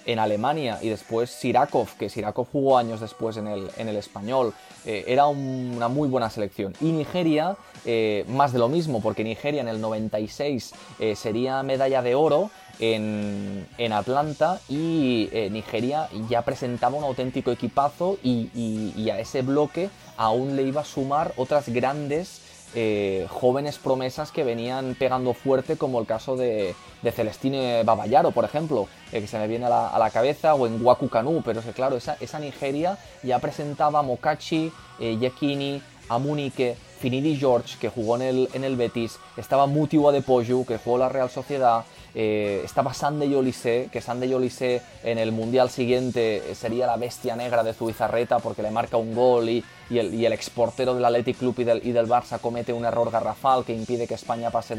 en 0.09 0.19
Alemania 0.19 0.79
y 0.81 0.89
después 0.89 1.29
Sirakov, 1.31 1.89
que 1.99 2.09
Sirakov 2.09 2.47
jugó 2.51 2.79
años 2.79 3.01
después 3.01 3.37
en 3.37 3.47
el, 3.47 3.71
en 3.77 3.89
el 3.89 3.97
español. 3.97 4.55
Eh, 4.87 5.05
era 5.07 5.27
una 5.27 5.89
muy 5.89 6.09
buena 6.09 6.31
selección. 6.31 6.73
Y 6.81 6.93
Nigeria, 6.93 7.59
eh, 7.85 8.25
más 8.27 8.55
de 8.55 8.59
lo 8.59 8.71
mismo, 8.71 9.03
porque 9.03 9.23
Nigeria 9.23 9.61
en 9.61 9.69
el 9.69 9.83
96 9.83 10.73
eh, 10.99 11.15
sería 11.15 11.63
medalla 11.63 12.01
de 12.01 12.15
oro 12.15 12.51
en, 12.81 13.67
Atlanta 13.93 14.61
y 14.69 15.29
Nigeria 15.51 16.09
ya 16.29 16.43
presentaba 16.43 16.97
un 16.97 17.03
auténtico 17.03 17.51
equipazo 17.51 18.19
y 18.23 19.11
a 19.11 19.19
ese 19.19 19.43
bloque 19.43 19.91
aún 20.17 20.55
le 20.55 20.63
iba 20.63 20.83
a 20.83 20.85
sumar 20.85 21.33
otras 21.37 21.69
grandes 21.69 22.41
eh, 22.75 23.27
jóvenes 23.31 23.79
promesas 23.79 24.31
que 24.31 24.45
venían 24.45 24.97
pegando 24.99 25.35
fuerte, 25.35 25.77
como 25.77 26.01
el 26.01 26.07
caso 26.07 26.37
de, 26.37 26.75
de 27.03 27.13
Celestine 27.13 27.83
Babayaro, 27.85 28.31
por 28.33 28.45
ejemplo, 28.45 28.89
eh, 29.13 29.21
que 29.21 29.27
se 29.27 29.39
me 29.39 29.49
viene 29.49 29.67
a 29.67 29.99
la, 29.99 30.11
cabeza, 30.11 30.55
o 30.55 30.67
en 30.67 30.85
Waku 30.85 31.09
Kanu, 31.09 31.43
pero 31.45 31.61
es 31.61 31.67
que 31.67 31.73
claro, 31.73 31.97
esa, 31.97 32.39
Nigeria 32.39 32.99
ya 33.23 33.39
presentaba 33.39 34.01
a 34.01 34.03
Mokachi, 34.03 34.73
eh, 35.01 35.17
Yekini, 35.19 35.83
Amunike, 36.09 36.77
Finidi 37.01 37.37
George, 37.37 37.77
que 37.81 37.89
jugó 37.89 38.17
en 38.17 38.65
el, 38.65 38.77
Betis, 38.77 39.19
estaba 39.37 39.67
Mutiu 39.67 40.09
Adepoju, 40.09 40.65
que 40.67 40.79
jugó 40.79 40.99
la 40.99 41.09
Real 41.09 41.31
Sociedad, 41.31 41.85
eh, 42.15 42.63
estaba 42.65 42.95
Sande 42.95 43.29
Yolise, 43.29 43.89
que 43.93 44.01
Sande 44.01 44.29
Yolise 44.29 44.83
en 45.05 45.19
el 45.19 45.31
Mundial 45.31 45.71
siguiente 45.71 46.43
sería 46.55 46.87
la 46.87 46.97
bestia 46.97 47.37
negra 47.37 47.63
de 47.63 47.75
Zubizarreta 47.75 48.41
porque 48.41 48.63
le 48.63 48.71
marca 48.71 48.97
un 48.97 49.15
gol 49.15 49.49
y, 49.49 49.65
y 49.91 49.99
el, 49.99 50.33
exportero 50.33 50.95
del 50.95 51.05
Athletic 51.05 51.39
Club 51.39 51.55
y 51.59 51.65
del, 51.65 52.09
Barça 52.09 52.39
comete 52.41 52.73
un 52.73 52.85
error 52.85 53.11
garrafal 53.11 53.65
que 53.65 53.75
impide 53.75 54.07
que 54.07 54.15
España 54.15 54.51
pase 54.51 54.77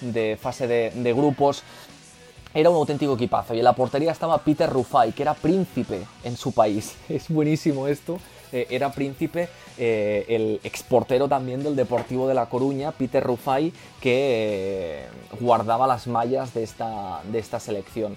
de, 0.00 0.36
fase 0.36 0.66
de, 0.66 1.12
grupos 1.12 1.62
era 2.54 2.70
un 2.70 2.76
auténtico 2.76 3.14
equipazo. 3.14 3.54
Y 3.54 3.58
en 3.58 3.64
la 3.64 3.74
portería 3.74 4.10
estaba 4.10 4.38
Peter 4.38 4.68
Rufai, 4.68 5.12
que 5.12 5.22
era 5.22 5.34
príncipe 5.34 6.00
en 6.24 6.36
su 6.36 6.52
país. 6.52 6.96
Es 7.08 7.28
buenísimo 7.28 7.86
esto. 7.86 8.18
Eh, 8.50 8.66
era 8.70 8.90
príncipe 8.90 9.48
eh, 9.76 10.24
el 10.28 10.60
exportero 10.64 11.28
también 11.28 11.62
del 11.62 11.76
Deportivo 11.76 12.26
de 12.26 12.34
La 12.34 12.46
Coruña, 12.46 12.92
Peter 12.92 13.22
Rufai, 13.22 13.72
que 14.00 15.04
eh, 15.04 15.06
guardaba 15.38 15.86
las 15.86 16.06
mallas 16.06 16.54
de 16.54 16.62
esta 16.62 17.60
selección. 17.60 18.16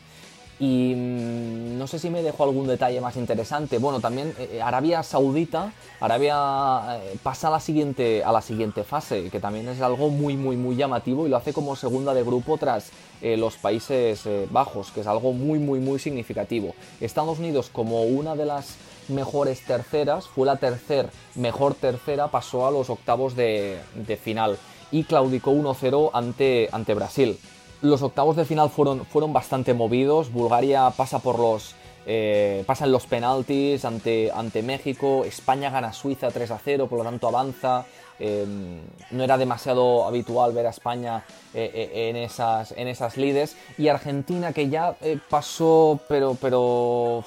Y 0.62 0.94
mm, 0.96 1.78
no 1.78 1.88
sé 1.88 2.00
si 2.00 2.10
me 2.10 2.24
dejo 2.24 2.44
algún 2.46 2.68
detalle 2.68 3.02
más 3.02 3.18
interesante. 3.18 3.80
Bueno, 3.80 4.00
también 4.00 4.34
Arabia 4.64 5.04
Saudita, 5.04 5.74
Arabia 6.00 7.02
pasa 7.24 7.50
a 7.50 7.52
la, 7.52 7.60
siguiente, 7.60 8.24
a 8.24 8.32
la 8.32 8.42
siguiente 8.42 8.86
fase, 8.86 9.30
que 9.30 9.42
también 9.42 9.68
es 9.68 9.82
algo 9.82 10.10
muy, 10.10 10.38
muy, 10.38 10.56
muy 10.56 10.78
llamativo 10.78 11.26
y 11.26 11.30
lo 11.30 11.38
hace 11.38 11.52
como 11.52 11.76
segunda 11.76 12.14
de 12.14 12.24
grupo 12.24 12.58
tras 12.58 12.92
los 13.22 13.58
Países 13.58 14.24
Bajos, 14.50 14.92
que 14.92 15.02
es 15.02 15.08
algo 15.08 15.34
muy, 15.34 15.60
muy, 15.60 15.80
muy 15.80 16.00
significativo. 16.00 16.76
Estados 17.02 17.40
Unidos 17.40 17.70
como 17.72 18.04
una 18.04 18.36
de 18.36 18.46
las 18.46 18.78
mejores 19.12 19.64
terceras, 19.66 20.28
fue 20.28 20.46
la 20.46 20.58
tercer 20.58 21.10
mejor 21.36 21.76
tercera, 21.76 22.30
pasó 22.30 22.68
a 22.68 22.72
los 22.72 22.90
octavos 22.90 23.36
de, 23.36 23.80
final 24.22 24.58
y 24.92 25.04
claudicó 25.04 25.52
1-0 25.52 26.12
ante, 26.14 26.70
ante 26.72 26.94
Brasil. 26.94 27.38
Los 27.82 28.04
octavos 28.04 28.36
de 28.36 28.46
final 28.46 28.70
fueron, 28.70 29.06
fueron 29.06 29.34
bastante 29.34 29.74
movidos, 29.74 30.32
Bulgaria 30.32 30.92
pasa 30.96 31.20
por 31.20 31.40
los... 31.40 31.76
Eh, 32.08 32.64
pasan 32.66 32.92
los 32.92 33.06
penaltis 33.06 33.86
ante, 33.86 34.32
ante 34.32 34.64
México, 34.64 35.24
España 35.24 35.70
gana 35.70 35.94
Suiza 35.94 36.32
3 36.32 36.50
a 36.50 36.58
0, 36.58 36.88
por 36.88 36.98
lo 36.98 37.04
tanto 37.04 37.28
avanza. 37.28 37.86
Em, 38.18 38.82
no 39.12 39.24
era 39.24 39.38
demasiado 39.38 40.06
habitual 40.08 40.52
ver 40.52 40.66
a 40.66 40.72
España 40.72 41.24
eh, 41.54 41.72
eh, 41.74 42.10
en, 42.10 42.16
esas, 42.16 42.72
en 42.72 42.88
esas 42.88 43.18
lides. 43.18 43.56
Y 43.78 43.88
Argentina 43.88 44.52
que 44.52 44.70
ya 44.70 44.96
pasó, 45.30 46.00
pero, 46.08 46.36
pero 46.42 47.24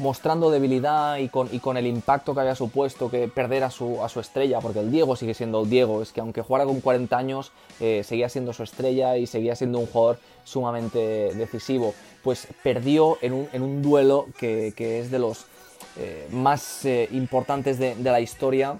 mostrando 0.00 0.50
debilidad 0.50 1.18
y 1.18 1.28
con, 1.28 1.48
y 1.52 1.60
con, 1.60 1.76
el 1.76 1.86
impacto 1.86 2.34
que 2.34 2.40
había 2.40 2.54
supuesto 2.54 3.10
que 3.10 3.28
perder 3.28 3.64
a 3.64 3.70
su, 3.70 4.02
a 4.02 4.08
su, 4.08 4.18
estrella, 4.18 4.58
porque 4.60 4.80
el 4.80 4.90
Diego 4.90 5.14
sigue 5.14 5.34
siendo 5.34 5.62
el 5.62 5.70
Diego, 5.70 6.02
es 6.02 6.12
que 6.12 6.20
aunque 6.20 6.42
jugara 6.42 6.64
con 6.64 6.80
40 6.80 7.16
años, 7.16 7.52
eh, 7.80 8.02
seguía 8.04 8.28
siendo 8.28 8.52
su 8.52 8.62
estrella 8.62 9.16
y 9.18 9.26
seguía 9.26 9.54
siendo 9.54 9.78
un 9.78 9.86
jugador 9.86 10.18
sumamente 10.44 10.98
decisivo, 11.34 11.94
pues 12.24 12.48
perdió 12.62 13.18
en 13.20 13.34
un, 13.34 13.48
en 13.52 13.62
un 13.62 13.82
duelo 13.82 14.26
que, 14.38 14.72
que, 14.74 15.00
es 15.00 15.10
de 15.10 15.18
los 15.18 15.44
eh, 15.98 16.26
más 16.32 16.84
eh, 16.86 17.08
importantes 17.12 17.78
de, 17.78 17.94
de 17.94 18.10
la 18.10 18.20
historia 18.20 18.78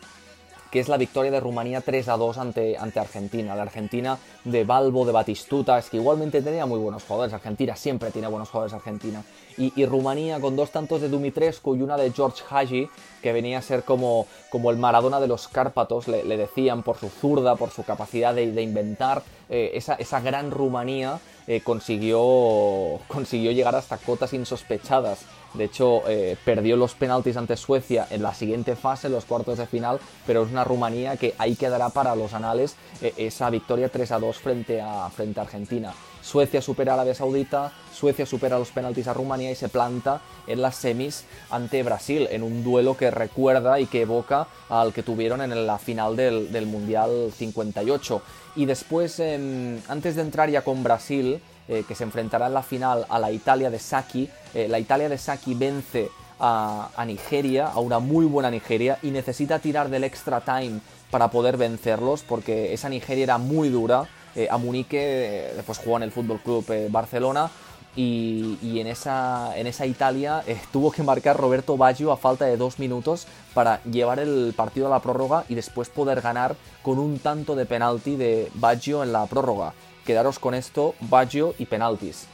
que 0.71 0.81
es 0.81 0.89
la 0.89 0.97
victoria 0.97 1.31
de 1.31 1.41
Rumanía 1.41 1.81
3 1.81 2.09
a 2.09 2.17
2 2.17 2.39
ante, 2.39 2.79
ante 2.79 3.01
Argentina. 3.01 3.57
La 3.57 3.63
Argentina 3.63 4.19
de 4.45 4.65
Balbo, 4.65 5.05
de 5.05 5.13
Batistuta, 5.13 5.79
es 5.79 5.91
que 5.91 5.99
igualmente 5.99 6.43
tenía 6.43 6.67
muy 6.67 6.79
buenos 6.79 7.05
jugadores. 7.05 7.33
Argentina 7.33 7.77
siempre 7.77 8.11
tiene 8.11 8.29
buenos 8.29 8.49
jugadores 8.49 8.75
Argentina. 8.75 9.23
Y, 9.57 9.85
Rumanía 9.85 10.41
con 10.41 10.57
dos 10.57 10.71
tantos 10.71 11.03
de 11.03 11.11
Dumitrescu 11.11 11.77
y 11.77 11.83
una 11.83 11.99
de 11.99 12.13
George 12.13 12.43
Hagi, 12.49 12.89
que 13.21 13.33
venía 13.33 13.59
a 13.59 13.63
ser 13.63 13.85
como, 13.85 14.27
como 14.51 14.71
el 14.71 14.79
Maradona 14.79 15.21
de 15.21 15.27
los 15.27 15.49
Cárpatos, 15.49 16.09
le, 16.09 16.25
decían 16.37 16.83
por 16.83 16.97
su 16.97 17.11
zurda, 17.11 17.57
por 17.57 17.71
su 17.71 17.83
capacidad 17.83 18.35
de, 18.35 18.63
inventar. 18.63 19.23
Eh, 19.51 19.73
esa, 19.75 19.95
esa, 19.95 20.21
gran 20.21 20.51
Rumanía 20.51 21.21
eh, 21.47 21.61
consiguió, 21.63 23.01
consiguió 23.09 23.53
llegar 23.53 23.75
hasta 23.75 23.99
cotas 23.99 24.33
insospechadas 24.33 25.27
de 25.55 25.65
hecho, 25.65 26.09
eh, 26.09 26.37
perdió 26.45 26.77
los 26.77 26.95
penaltis 26.95 27.37
ante 27.37 27.57
Suecia 27.57 28.07
en 28.11 28.23
la 28.23 28.35
siguiente 28.35 28.77
fase, 28.77 29.09
los 29.09 29.25
cuartos 29.25 29.59
de 29.59 29.67
final, 29.67 29.99
pero 30.27 30.45
es 30.45 30.51
una 30.53 30.63
Rumanía 30.63 31.17
que 31.17 31.35
ahí 31.39 31.57
quedará 31.57 31.89
para 31.89 32.15
los 32.15 32.35
anales 32.35 32.77
esa 33.17 33.51
victoria 33.51 33.89
3 33.89 34.13
a 34.13 34.19
2 34.21 34.30
frente 34.39 34.81
a, 34.81 35.09
frente 35.11 35.41
Argentina. 35.41 35.93
Suecia 36.23 36.61
supera 36.61 36.93
a 36.93 36.95
Arabia 36.95 37.15
Saudita, 37.15 37.73
Suecia 37.93 38.27
supera 38.27 38.59
los 38.59 38.71
penaltis 38.71 39.09
a 39.09 39.15
Rumanía 39.15 39.51
y 39.51 39.55
se 39.55 39.69
planta 39.69 40.21
en 40.47 40.61
las 40.61 40.77
semis 40.77 41.25
ante 41.51 41.83
Brasil, 41.83 42.29
en 42.31 42.43
un 42.43 42.63
duelo 42.63 42.97
que 42.97 43.11
recuerda 43.11 43.81
y 43.81 43.87
que 43.87 44.03
evoca 44.03 44.47
al 44.69 44.93
que 44.93 45.03
tuvieron 45.03 45.41
en 45.41 45.67
la 45.67 45.79
final 45.79 46.17
del, 46.17 46.67
Mundial 46.67 47.33
58. 47.35 48.23
Y 48.57 48.67
después, 48.67 49.19
em, 49.21 49.81
antes 49.89 50.17
de 50.17 50.23
entrar 50.23 50.51
ya 50.51 50.63
con 50.63 50.83
Brasil, 50.83 51.41
que 51.67 51.95
se 51.95 52.03
enfrentará 52.03 52.49
en 52.49 52.55
la 52.55 52.65
final 52.65 53.07
a 53.09 53.21
la 53.21 53.31
Italia 53.31 53.71
de 53.71 53.79
Saki. 53.79 54.29
la 54.55 54.81
Italia 54.81 55.09
de 55.09 55.17
Saki 55.17 55.55
vence 55.55 56.11
a, 56.41 57.05
Nigeria, 57.07 57.67
a 57.67 57.81
una 57.81 57.99
muy 57.99 58.25
buena 58.25 58.51
Nigeria, 58.51 58.99
y 59.03 59.11
necesita 59.11 59.59
tirar 59.59 59.91
del 59.91 60.05
extra 60.05 60.41
time 60.41 60.81
para 61.11 61.31
poder 61.31 61.57
vencerlos, 61.57 62.23
porque 62.23 62.73
esa 62.73 62.89
Nigeria 62.89 63.25
era 63.25 63.39
muy 63.39 63.69
dura. 63.69 64.09
A 64.51 64.59
Munique 64.59 65.53
después 65.57 65.79
jugó 65.79 65.97
en 65.97 66.05
el 66.05 66.13
Fútbol 66.13 66.41
Club 66.41 66.65
Barcelona 66.91 67.51
y, 67.97 68.79
en, 68.81 68.87
esa, 68.87 69.57
en 69.57 69.67
esa 69.67 69.87
Italia 69.87 70.43
eh, 70.47 70.61
tuvo 70.73 70.93
que 70.93 71.03
marcar 71.03 71.37
Roberto 71.37 71.77
Baggio 71.77 72.13
a 72.13 72.17
falta 72.17 72.45
de 72.45 72.57
dos 72.57 72.79
minutos 72.79 73.27
para 73.55 73.83
llevar 73.85 74.21
el 74.21 74.55
partido 74.57 74.87
a 74.87 74.91
la 74.91 75.01
prórroga 75.01 75.45
y 75.49 75.55
después 75.55 75.89
poder 75.89 76.21
ganar 76.21 76.57
con 76.83 76.99
un 76.99 77.19
tanto 77.19 77.57
de 77.57 77.67
penalti 77.67 78.17
de 78.17 78.51
Baggio 78.55 79.03
en 79.03 79.13
la 79.13 79.27
prórroga. 79.27 79.75
Quedaros 80.05 80.39
con 80.39 80.55
esto, 80.55 80.95
Baggio 81.01 81.55
y 81.59 81.67
penaltis. 81.67 82.27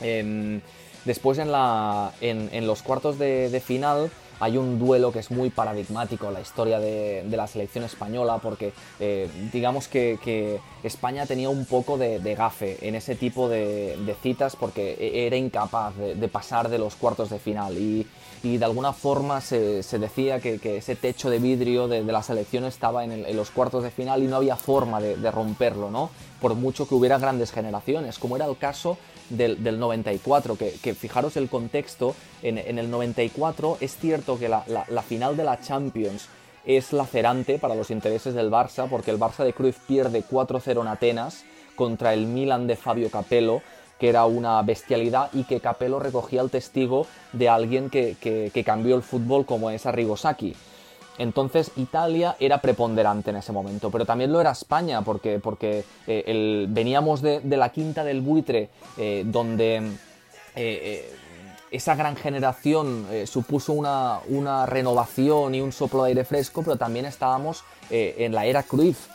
Em, 0.00 0.60
después 1.04 1.38
en, 1.38 1.52
la, 1.52 2.12
en, 2.20 2.66
los 2.66 2.82
cuartos 2.82 3.18
de 3.18 3.62
final 3.64 4.10
hay 4.40 4.56
un 4.56 4.78
duelo 4.78 5.12
que 5.12 5.18
es 5.18 5.30
muy 5.30 5.50
paradigmático 5.50 6.26
en 6.28 6.34
la 6.34 6.40
historia 6.40 6.80
de, 6.80 7.24
la 7.30 7.46
selección 7.46 7.84
española 7.84 8.38
porque 8.42 8.72
eh, 8.98 9.28
digamos 9.52 9.86
que, 9.86 10.58
España 10.82 11.26
tenía 11.26 11.50
un 11.50 11.66
poco 11.66 11.98
de, 11.98 12.34
gafe 12.34 12.78
en 12.80 12.94
ese 12.94 13.14
tipo 13.14 13.48
de, 13.48 14.16
citas 14.22 14.56
porque 14.56 14.96
e, 14.98 15.26
era 15.26 15.36
incapaz 15.36 15.94
de, 15.96 16.28
pasar 16.28 16.70
de 16.70 16.78
los 16.78 16.96
cuartos 16.96 17.28
de 17.30 17.38
final 17.38 17.76
y, 17.76 18.06
de 18.42 18.64
alguna 18.64 18.94
forma 18.94 19.42
se, 19.42 19.82
decía 19.82 20.40
que, 20.40 20.58
ese 20.78 20.96
techo 20.96 21.28
de 21.28 21.38
vidrio 21.38 21.86
de, 21.86 22.02
la 22.02 22.22
selección 22.22 22.64
estaba 22.64 23.04
en, 23.04 23.36
los 23.36 23.50
cuartos 23.50 23.82
de 23.84 23.90
final 23.90 24.22
y 24.22 24.26
no 24.26 24.36
había 24.36 24.56
forma 24.56 25.00
de, 25.00 25.30
romperlo, 25.30 25.90
¿no? 25.90 26.10
por 26.40 26.54
mucho 26.54 26.88
que 26.88 26.94
hubiera 26.94 27.18
grandes 27.18 27.52
generaciones, 27.52 28.18
como 28.18 28.36
era 28.36 28.46
el 28.46 28.56
caso 28.56 28.96
del, 29.30 29.78
94, 29.78 30.56
que, 30.56 30.94
fijaros 30.94 31.36
el 31.36 31.48
contexto, 31.48 32.14
en, 32.42 32.58
el 32.78 32.90
94 32.90 33.78
es 33.80 33.96
cierto 33.96 34.38
que 34.38 34.48
la, 34.48 35.02
final 35.02 35.36
de 35.36 35.44
la 35.44 35.60
Champions 35.60 36.28
es 36.64 36.92
lacerante 36.92 37.58
para 37.58 37.74
los 37.74 37.90
intereses 37.90 38.34
del 38.34 38.50
Barça, 38.50 38.88
porque 38.88 39.10
el 39.10 39.18
Barça 39.18 39.44
de 39.44 39.52
Cruyff 39.52 39.78
pierde 39.86 40.22
4-0 40.22 40.82
en 40.82 40.88
Atenas 40.88 41.44
contra 41.74 42.12
el 42.12 42.26
Milan 42.26 42.66
de 42.66 42.76
Fabio 42.76 43.10
Capello, 43.10 43.62
que 43.98 44.08
era 44.08 44.24
una 44.26 44.60
bestialidad 44.62 45.30
y 45.32 45.44
que 45.44 45.60
Capello 45.60 45.98
recogía 45.98 46.42
el 46.42 46.50
testigo 46.50 47.06
de 47.32 47.48
alguien 47.48 47.90
que, 47.90 48.16
que 48.20 48.64
cambió 48.64 48.96
el 48.96 49.02
fútbol 49.02 49.46
como 49.46 49.70
es 49.70 49.86
Arrigo 49.86 50.16
Sacchi. 50.16 50.54
Entonces 51.20 51.70
Italia 51.76 52.34
era 52.40 52.62
preponderante 52.62 53.28
en 53.28 53.36
ese 53.36 53.52
momento, 53.52 53.90
pero 53.90 54.06
también 54.06 54.32
lo 54.32 54.40
era 54.40 54.52
España, 54.52 55.02
porque, 55.02 55.38
porque 55.38 55.84
eh, 56.06 56.64
veníamos 56.66 57.20
de, 57.20 57.42
la 57.44 57.68
quinta 57.68 58.04
del 58.04 58.22
buitre, 58.22 58.70
eh, 58.96 59.24
donde 59.26 59.82
eh, 60.56 61.14
esa 61.70 61.94
gran 61.94 62.16
generación 62.16 63.06
supuso 63.26 63.74
una, 63.74 64.20
una, 64.28 64.64
renovación 64.64 65.54
y 65.54 65.60
un 65.60 65.72
soplo 65.72 66.04
de 66.04 66.08
aire 66.08 66.24
fresco, 66.24 66.62
pero 66.62 66.76
también 66.76 67.04
estábamos 67.04 67.64
en 67.90 68.32
la 68.32 68.46
era 68.46 68.62
Cruyff. 68.62 69.08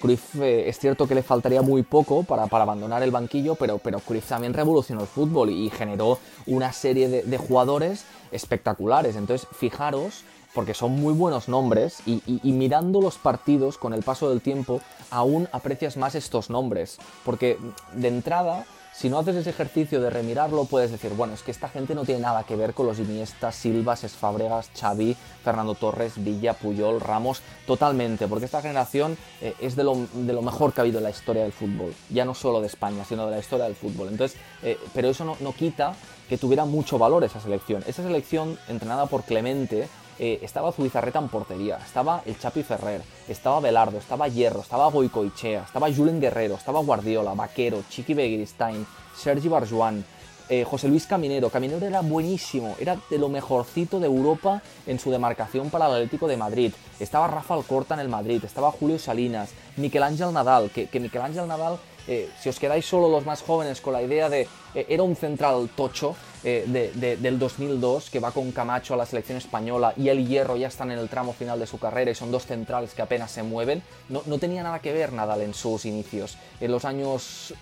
Cruyff 0.00 0.36
es 0.40 0.78
cierto 0.78 1.06
que 1.06 1.14
le 1.14 1.22
faltaría 1.22 1.60
muy 1.60 1.82
poco 1.82 2.24
para, 2.24 2.44
abandonar 2.44 3.02
el 3.02 3.10
banquillo, 3.10 3.56
pero, 3.56 3.76
pero 3.76 4.00
Cruyff 4.00 4.26
también 4.26 4.54
revolucionó 4.54 5.02
el 5.02 5.06
fútbol 5.06 5.50
y, 5.50 5.68
generó 5.68 6.18
una 6.46 6.72
serie 6.72 7.08
de 7.08 7.38
jugadores 7.38 8.06
espectaculares. 8.32 9.14
Entonces, 9.14 9.46
fijaros 9.52 10.24
porque 10.54 10.74
son 10.74 10.92
muy 10.92 11.12
buenos 11.14 11.48
nombres 11.48 12.00
y, 12.06 12.20
mirando 12.52 13.00
los 13.00 13.18
partidos 13.18 13.78
con 13.78 13.92
el 13.92 14.02
paso 14.02 14.30
del 14.30 14.40
tiempo 14.40 14.80
aún 15.10 15.48
aprecias 15.52 15.96
más 15.96 16.14
estos 16.14 16.50
nombres, 16.50 16.98
porque 17.24 17.58
de 17.92 18.08
entrada 18.08 18.64
si 18.96 19.10
no 19.10 19.18
haces 19.18 19.36
ese 19.36 19.50
ejercicio 19.50 20.00
de 20.00 20.08
remirarlo, 20.08 20.64
puedes 20.64 20.90
decir, 20.90 21.12
bueno, 21.12 21.34
es 21.34 21.42
que 21.42 21.50
esta 21.50 21.68
gente 21.68 21.94
no 21.94 22.06
tiene 22.06 22.22
nada 22.22 22.44
que 22.44 22.56
ver 22.56 22.72
con 22.72 22.86
los 22.86 22.98
Iniesta, 22.98 23.52
Silvas, 23.52 24.04
Esfabregas, 24.04 24.70
Xavi, 24.74 25.14
Fernando 25.44 25.74
Torres, 25.74 26.14
Villa, 26.16 26.54
Puyol, 26.54 26.98
Ramos, 26.98 27.42
totalmente, 27.66 28.26
porque 28.26 28.46
esta 28.46 28.62
generación 28.62 29.18
eh, 29.42 29.52
es 29.60 29.76
de 29.76 29.84
lo, 29.84 29.96
mejor 30.40 30.72
que 30.72 30.80
ha 30.80 30.82
habido 30.82 30.96
en 30.96 31.04
la 31.04 31.10
historia 31.10 31.42
del 31.42 31.52
fútbol, 31.52 31.92
ya 32.08 32.24
no 32.24 32.32
solo 32.32 32.62
de 32.62 32.68
España, 32.68 33.04
sino 33.04 33.26
de 33.26 33.32
la 33.32 33.38
historia 33.38 33.66
del 33.66 33.74
fútbol. 33.74 34.08
Entonces, 34.08 34.40
eh, 34.62 34.78
pero 34.94 35.10
eso 35.10 35.26
no, 35.26 35.36
no 35.40 35.52
quita 35.52 35.94
que 36.26 36.38
tuviera 36.38 36.64
mucho 36.64 36.96
valor 36.96 37.22
esa 37.22 37.38
selección. 37.38 37.84
Esa 37.86 38.02
selección, 38.02 38.58
entrenada 38.66 39.04
por 39.04 39.24
Clemente, 39.24 39.90
eh, 40.18 40.38
estaba 40.42 40.72
Zubizarreta 40.72 41.18
en 41.18 41.28
portería, 41.28 41.76
estaba 41.76 42.22
el 42.24 42.38
Chapi 42.38 42.62
Ferrer, 42.62 43.02
estaba 43.28 43.60
Belardo, 43.60 43.98
estaba 43.98 44.28
Hierro, 44.28 44.60
estaba 44.60 44.90
Goicoichea, 44.90 45.64
estaba 45.64 45.92
Julen 45.92 46.20
Guerrero, 46.20 46.54
estaba 46.54 46.80
Guardiola, 46.80 47.34
Vaquero, 47.34 47.82
Chiqui 47.88 48.14
Begiristain, 48.14 48.86
Sergi 49.14 49.48
Barjuan, 49.48 50.04
eh, 50.48 50.64
José 50.64 50.88
Luis 50.88 51.06
Caminero. 51.06 51.50
Caminero 51.50 51.84
era 51.84 52.00
buenísimo, 52.00 52.76
era 52.78 52.96
de 53.10 53.18
lo 53.18 53.28
mejorcito 53.28 53.98
de 53.98 54.06
Europa 54.06 54.62
en 54.86 54.98
su 54.98 55.10
demarcación 55.10 55.70
para 55.70 55.86
el 55.86 55.94
Atlético 55.94 56.28
de 56.28 56.36
Madrid. 56.36 56.72
Estaba 57.00 57.26
Rafa 57.26 57.54
Alcorta 57.54 57.94
en 57.94 58.00
el 58.00 58.08
Madrid, 58.08 58.42
estaba 58.44 58.70
Julio 58.70 58.98
Salinas, 58.98 59.50
Miquel 59.76 60.02
Ángel 60.02 60.32
Nadal, 60.32 60.70
que, 60.70 60.86
que 60.86 61.18
Ángel 61.18 61.48
Nadal 61.48 61.78
eh, 62.08 62.30
si 62.40 62.48
os 62.48 62.60
quedáis 62.60 62.86
solo 62.86 63.08
los 63.08 63.26
más 63.26 63.42
jóvenes 63.42 63.80
con 63.80 63.92
la 63.92 64.00
idea 64.00 64.28
de 64.28 64.46
era 64.74 65.02
un 65.02 65.16
central 65.16 65.68
tocho 65.74 66.14
eh, 66.48 67.18
del 67.20 67.38
2002 67.40 68.08
que 68.08 68.20
va 68.20 68.30
con 68.30 68.52
Camacho 68.52 68.94
a 68.94 68.96
la 68.96 69.04
selección 69.04 69.36
española 69.36 69.92
y 69.96 70.10
el 70.10 70.28
Hierro 70.28 70.56
ya 70.56 70.68
están 70.68 70.92
en 70.92 70.98
el 71.00 71.08
tramo 71.08 71.32
final 71.32 71.58
de 71.58 71.66
su 71.66 71.80
carrera 71.80 72.12
y 72.12 72.14
son 72.14 72.30
dos 72.30 72.46
centrales 72.46 72.94
que 72.94 73.02
apenas 73.02 73.32
se 73.32 73.42
mueven, 73.42 73.82
no, 74.08 74.22
tenía 74.38 74.62
nada 74.62 74.78
que 74.78 74.92
ver 74.92 75.12
Nadal 75.12 75.42
en 75.42 75.54
sus 75.54 75.84
inicios. 75.84 76.38
En 76.60 76.70
los 76.70 76.84
años 76.84 77.52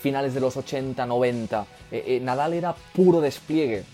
finales 0.00 0.32
de 0.32 0.38
los 0.38 0.56
80, 0.56 1.04
90, 1.04 1.66
Nadal 2.20 2.52
era 2.52 2.72
puro 2.94 3.20
despliegue. 3.20 3.84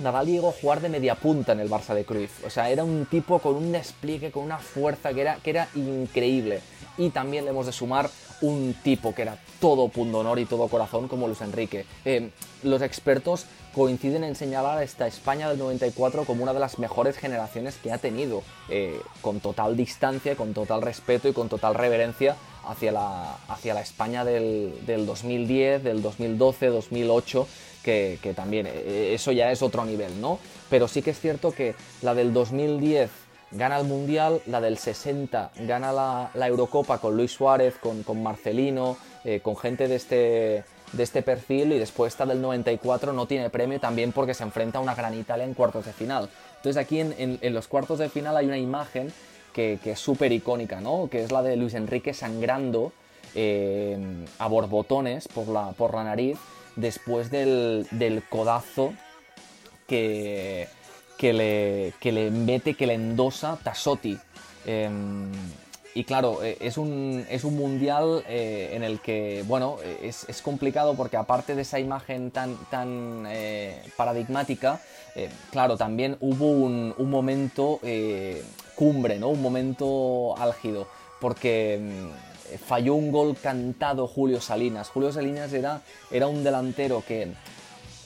Nadal 0.00 0.26
llegó 0.26 0.48
a 0.48 0.52
jugar 0.52 0.80
de 0.80 0.88
media 0.88 1.14
punta 1.16 1.52
en 1.52 1.60
el 1.60 1.68
Barça 1.68 1.92
de 1.92 2.06
Cruyff. 2.06 2.46
O 2.46 2.50
sea, 2.50 2.70
era 2.70 2.82
un 2.82 3.06
tipo 3.06 3.40
con 3.40 3.56
un 3.56 3.72
despliegue, 3.72 4.30
con 4.30 4.44
una 4.44 4.58
fuerza 4.58 5.12
que 5.12 5.20
era, 5.20 5.36
que 5.36 5.50
era 5.50 5.68
increíble. 5.74 6.60
Y 6.96 7.10
también 7.10 7.44
le 7.44 7.50
hemos 7.50 7.66
de 7.66 7.72
sumar 7.72 8.08
un 8.40 8.74
tipo 8.82 9.14
que 9.14 9.22
era 9.22 9.38
todo 9.60 9.88
punto 9.88 10.18
honor 10.18 10.38
y 10.38 10.44
todo 10.44 10.68
corazón 10.68 11.08
como 11.08 11.26
Luis 11.26 11.40
Enrique. 11.40 11.84
Eh, 12.04 12.30
los 12.62 12.82
expertos 12.82 13.46
coinciden 13.74 14.24
en 14.24 14.34
señalar 14.34 14.78
a 14.78 14.82
esta 14.82 15.06
España 15.06 15.48
del 15.48 15.58
94 15.58 16.24
como 16.24 16.42
una 16.42 16.52
de 16.52 16.60
las 16.60 16.78
mejores 16.78 17.16
generaciones 17.16 17.76
que 17.76 17.92
ha 17.92 17.98
tenido, 17.98 18.42
eh, 18.68 19.00
con 19.20 19.40
total 19.40 19.76
distancia, 19.76 20.36
con 20.36 20.54
total 20.54 20.82
respeto 20.82 21.28
y 21.28 21.32
con 21.32 21.48
total 21.48 21.74
reverencia 21.74 22.36
hacia 22.66 22.92
la, 22.92 23.36
hacia 23.48 23.74
la 23.74 23.80
España 23.80 24.24
del, 24.24 24.74
2010, 24.86 25.82
del 25.84 26.02
2012, 26.02 26.66
2008, 26.66 27.46
que, 27.82 28.18
que 28.22 28.34
también 28.34 28.66
eh, 28.68 29.14
eso 29.14 29.32
ya 29.32 29.50
es 29.50 29.62
otro 29.62 29.84
nivel, 29.84 30.20
¿no? 30.20 30.38
Pero 30.68 30.88
sí 30.88 31.00
que 31.02 31.10
es 31.10 31.20
cierto 31.20 31.52
que 31.52 31.74
la 32.02 32.14
del 32.14 32.32
2010 32.32 33.10
gana 33.50 33.78
el 33.78 33.86
Mundial, 33.86 34.40
la 34.46 34.60
del 34.60 34.78
60 34.78 35.50
gana 35.60 35.92
la, 35.92 36.46
Eurocopa 36.46 36.98
con 36.98 37.16
Luis 37.16 37.32
Suárez, 37.32 37.76
con, 37.78 38.22
Marcelino, 38.22 38.96
eh, 39.24 39.40
con 39.40 39.56
gente 39.56 39.88
de 39.88 39.96
este, 39.96 40.64
de 40.92 41.02
este 41.02 41.22
perfil 41.22 41.72
y 41.72 41.78
después 41.78 42.12
esta 42.12 42.26
del 42.26 42.40
94 42.40 43.12
no 43.12 43.26
tiene 43.26 43.50
premio 43.50 43.80
también 43.80 44.12
porque 44.12 44.34
se 44.34 44.42
enfrenta 44.42 44.78
a 44.78 44.82
una 44.82 44.94
gran 44.94 45.14
Italia 45.14 45.44
en 45.44 45.54
cuartos 45.54 45.86
de 45.86 45.92
final. 45.92 46.28
Entonces 46.56 46.76
aquí 46.76 47.00
en, 47.00 47.38
los 47.54 47.68
cuartos 47.68 47.98
de 47.98 48.08
final 48.08 48.36
hay 48.36 48.46
una 48.46 48.58
imagen 48.58 49.12
que, 49.52 49.78
es 49.84 49.98
súper 49.98 50.32
icónica, 50.32 50.80
¿no? 50.80 51.08
que 51.10 51.24
es 51.24 51.32
la 51.32 51.42
de 51.42 51.56
Luis 51.56 51.74
Enrique 51.74 52.14
sangrando 52.14 52.92
eh, 53.34 53.98
a 54.38 54.46
borbotones 54.46 55.26
por 55.28 55.48
la, 55.48 55.72
por 55.72 55.94
la 55.94 56.04
nariz 56.04 56.38
después 56.76 57.30
del, 57.30 57.86
del 57.90 58.22
codazo 58.28 58.94
que, 59.88 60.68
que 61.18 61.32
le, 61.32 61.92
que 62.00 62.12
le 62.12 62.30
mete, 62.30 62.74
que 62.74 62.86
le 62.86 62.94
endosa 62.94 63.58
Tassotti. 63.62 64.16
Em, 64.64 65.30
y 65.94 66.04
claro, 66.04 66.44
eh, 66.44 66.56
es 66.60 66.78
un, 66.78 67.26
es 67.28 67.42
un 67.42 67.56
mundial 67.56 68.22
eh, 68.28 68.70
en 68.72 68.84
el 68.84 69.00
que, 69.00 69.42
bueno, 69.48 69.78
es, 70.00 70.28
es, 70.28 70.42
complicado 70.42 70.94
porque 70.94 71.16
aparte 71.16 71.56
de 71.56 71.62
esa 71.62 71.80
imagen 71.80 72.30
tan, 72.30 72.56
tan 72.70 73.24
eh, 73.26 73.82
paradigmática, 73.96 74.80
claro, 75.50 75.76
también 75.76 76.16
hubo 76.20 76.52
un, 76.52 76.94
un 76.96 77.10
momento 77.10 77.80
cumbre, 78.76 79.18
¿no? 79.18 79.30
Un 79.30 79.42
momento 79.42 80.36
álgido, 80.38 80.86
porque 81.20 81.74
em, 81.74 82.10
falló 82.64 82.94
un 82.94 83.10
gol 83.10 83.36
cantado 83.36 84.06
Julio 84.06 84.40
Salinas. 84.40 84.90
Julio 84.90 85.10
Salinas 85.10 85.52
era, 85.52 85.82
era 86.12 86.28
un 86.28 86.44
delantero 86.44 87.02
que 87.04 87.32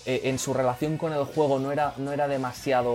eh, 0.05 0.23
en 0.25 0.41
su 0.41 0.53
relación 0.53 0.99
con 0.99 1.13
el 1.13 1.25
juego 1.25 1.61
no 1.61 1.71
era, 1.71 1.95
no 1.97 2.13
era 2.13 2.27
demasiado 2.27 2.93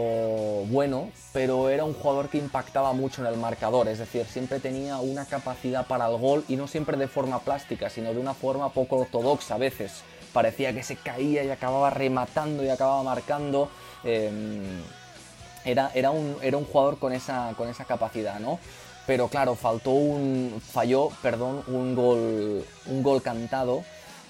bueno, 0.66 1.10
pero 1.32 1.70
era 1.70 1.86
un 1.86 1.94
jugador 1.94 2.28
que 2.28 2.38
impactaba 2.38 2.92
mucho 2.92 3.22
en 3.22 3.28
el 3.28 3.38
marcador, 3.38 3.88
es 3.88 4.00
decir, 4.00 4.26
siempre 4.26 4.60
tenía 4.60 4.98
una 4.98 5.26
capacidad 5.26 5.88
para 5.88 6.08
el 6.08 6.18
gol 6.18 6.44
y 6.50 6.58
no 6.58 6.68
siempre 6.68 6.98
de 6.98 7.08
forma 7.08 7.40
plástica, 7.40 7.90
sino 7.90 8.14
de 8.14 8.20
una 8.20 8.34
forma 8.34 8.74
poco 8.74 8.98
ortodoxa 8.98 9.56
a 9.56 9.58
veces. 9.58 10.04
Parecía 10.34 10.74
que 10.74 10.84
se 10.84 10.98
caía 10.98 11.46
y 11.46 11.50
acababa 11.50 11.90
rematando 11.90 12.64
y 12.66 12.70
acababa 12.70 13.04
marcando. 13.04 13.70
Em, 14.04 14.82
era, 15.64 15.92
era, 15.96 16.12
un, 16.12 16.36
era 16.42 16.58
un 16.58 16.66
jugador 16.66 17.00
con 17.00 17.14
esa, 17.14 17.54
con 17.56 17.70
esa 17.70 17.86
capacidad, 17.86 18.40
¿no? 18.40 18.60
Pero 19.06 19.30
claro, 19.30 19.56
faltó 19.56 19.92
un, 19.92 20.62
falló, 20.62 21.10
perdón, 21.22 21.64
un 21.68 21.96
gol, 21.96 22.66
un 22.88 23.04
gol 23.04 23.22
cantado 23.22 23.84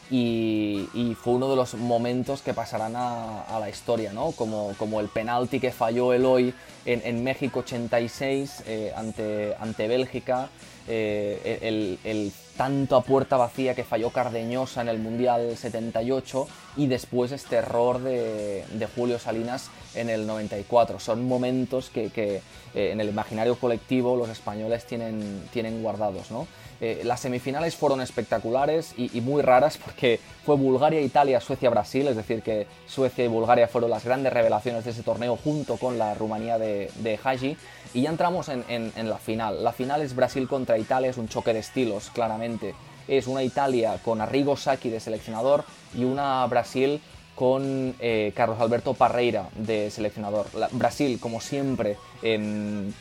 y, 0.10 1.16
fue 1.22 1.34
uno 1.34 1.50
de 1.50 1.56
los 1.56 1.74
momentos 1.76 2.42
que 2.42 2.54
pasarán 2.54 2.94
a, 2.96 3.58
la 3.60 3.70
historia, 3.70 4.14
¿no? 4.14 4.32
Como, 4.32 4.74
como, 4.78 5.00
el 5.00 5.10
penalti 5.10 5.60
que 5.60 5.72
falló 5.72 6.14
Eloy 6.14 6.54
en, 6.86 7.02
en 7.04 7.24
México 7.24 7.60
86 7.60 8.64
eh, 8.66 8.94
ante, 8.96 9.56
ante 9.60 9.88
Bélgica, 9.88 10.50
eh, 10.88 11.60
el, 11.62 12.00
el, 12.04 12.32
tanto 12.56 12.96
a 12.96 13.04
puerta 13.04 13.38
vacía 13.38 13.76
que 13.76 13.84
falló 13.84 14.10
Cardeñosa 14.10 14.82
en 14.82 14.88
el 14.90 14.98
Mundial 14.98 15.56
78 15.56 16.48
y 16.78 16.88
después 16.88 17.32
este 17.32 17.58
error 17.58 18.00
de, 18.00 18.66
de 18.72 18.88
Julio 18.88 19.20
Salinas 19.20 19.70
en 19.94 20.10
el 20.10 20.26
94. 20.26 21.00
Son 21.00 21.28
momentos 21.28 21.90
que, 21.90 22.10
que 22.10 22.42
eh, 22.74 22.92
en 22.92 23.02
el 23.02 23.10
imaginario 23.10 23.56
colectivo 23.56 24.16
los 24.16 24.30
españoles 24.30 24.86
tienen, 24.86 25.44
tienen 25.52 25.82
guardados, 25.82 26.32
¿no? 26.32 26.48
Eh, 26.80 27.02
las 27.04 27.22
semifinales 27.22 27.76
fueron 27.76 28.02
espectaculares 28.02 28.94
y, 28.98 29.22
muy 29.22 29.42
raras 29.42 29.78
porque 29.84 30.20
fue 30.46 30.56
Bulgaria, 30.56 31.02
Italia, 31.02 31.42
Suecia, 31.42 31.70
Brasil, 31.70 32.08
es 32.08 32.16
decir, 32.16 32.42
que 32.42 32.68
Suecia 32.86 33.26
y 33.26 33.28
Bulgaria 33.28 33.68
fueron 33.68 33.90
las 33.90 34.06
grandes 34.06 34.32
revelaciones 34.32 34.86
de 34.86 34.92
ese 34.92 35.04
torneo 35.04 35.38
junto 35.38 35.78
con 35.78 35.98
la 35.98 36.14
Rumanía 36.14 36.58
de, 36.58 36.92
de 36.98 37.20
Haji. 37.22 37.58
Y 37.94 38.02
ya 38.02 38.10
entramos 38.10 38.50
en, 38.50 39.10
la 39.10 39.18
final. 39.18 39.64
La 39.64 39.72
final 39.72 40.02
es 40.02 40.16
Brasil 40.16 40.48
contra 40.48 40.78
Italia, 40.78 41.10
es 41.10 41.18
un 41.18 41.28
choque 41.28 41.54
de 41.54 41.60
estilos, 41.60 42.12
claramente. 42.12 42.76
Es 43.08 43.28
una 43.28 43.42
Italia 43.42 44.00
con 44.04 44.22
Arrigo 44.22 44.58
Sacchi 44.58 44.90
de 44.90 45.00
seleccionador 45.00 45.64
y 45.96 46.04
una 46.04 46.46
Brasil 46.48 47.02
con 47.36 47.96
eh, 48.00 48.34
Carlos 48.36 48.60
Alberto 48.60 48.94
Parreira 48.94 49.50
de 49.56 49.90
seleccionador. 49.90 50.48
Brasil, 50.72 51.18
como 51.20 51.40
siempre, 51.40 51.98
eh, 52.22 52.92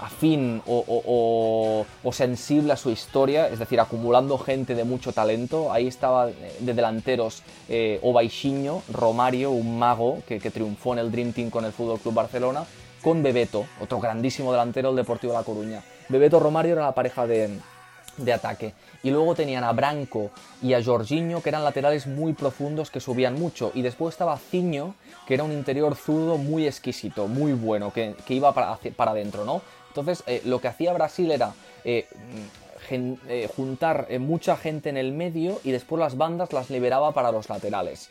afín 0.00 0.62
o, 0.66 1.84
sensible 2.12 2.72
a 2.72 2.76
su 2.76 2.90
historia, 2.90 3.48
es 3.48 3.58
decir, 3.58 3.80
acumulando 3.80 4.38
gente 4.38 4.74
de 4.74 4.84
mucho 4.84 5.12
talento. 5.12 5.72
Ahí 5.72 5.86
estaba 5.86 6.30
eh, 6.30 6.34
de 6.60 6.74
delanteros 6.74 7.42
eh, 7.68 7.98
Obaixinho, 8.02 8.82
Romario, 8.92 9.50
un 9.50 9.78
mago 9.78 10.22
que, 10.26 10.38
triunfó 10.50 10.92
en 10.94 11.00
el 11.00 11.10
Dream 11.10 11.32
Team 11.32 11.50
con 11.50 11.64
el 11.64 11.72
Fútbol 11.72 11.98
Club 11.98 12.14
Barcelona, 12.14 12.64
con 13.02 13.22
Bebeto, 13.22 13.66
otro 13.80 14.00
grandísimo 14.00 14.52
delantero 14.52 14.88
del 14.88 14.96
Deportivo 14.96 15.32
de 15.32 15.38
La 15.38 15.44
Coruña. 15.44 15.82
Bebeto 16.08 16.40
Romario 16.40 16.72
era 16.72 16.82
la 16.82 16.92
pareja 16.92 17.26
de, 17.26 17.58
de 18.16 18.32
ataque. 18.32 18.72
Y 19.06 19.10
luego 19.12 19.36
tenían 19.36 19.62
a 19.62 19.70
Branco 19.70 20.32
y 20.60 20.74
a 20.74 20.82
Jorginho, 20.82 21.40
que 21.40 21.50
eran 21.50 21.62
laterales 21.62 22.08
muy 22.08 22.32
profundos 22.32 22.90
que 22.90 22.98
subían 22.98 23.34
mucho. 23.34 23.70
Y 23.72 23.82
después 23.82 24.14
estaba 24.14 24.36
Ciño, 24.36 24.96
que 25.28 25.34
era 25.34 25.44
un 25.44 25.52
interior 25.52 25.94
zurdo 25.94 26.38
muy 26.38 26.66
exquisito, 26.66 27.28
muy 27.28 27.52
bueno, 27.52 27.92
que, 27.92 28.16
iba 28.30 28.52
para, 28.52 28.76
para 28.96 29.12
adentro, 29.12 29.44
¿no? 29.44 29.62
Entonces, 29.90 30.24
eh, 30.26 30.42
lo 30.44 30.60
que 30.60 30.66
hacía 30.66 30.92
Brasil 30.92 31.30
era 31.30 31.54
eh, 31.84 32.08
eh, 32.90 33.48
juntar 33.54 34.08
mucha 34.18 34.56
gente 34.56 34.88
en 34.88 34.96
el 34.96 35.12
medio 35.12 35.60
y 35.62 35.70
después 35.70 36.00
las 36.00 36.16
bandas 36.16 36.52
las 36.52 36.68
liberaba 36.68 37.12
para 37.12 37.30
los 37.30 37.48
laterales 37.48 38.10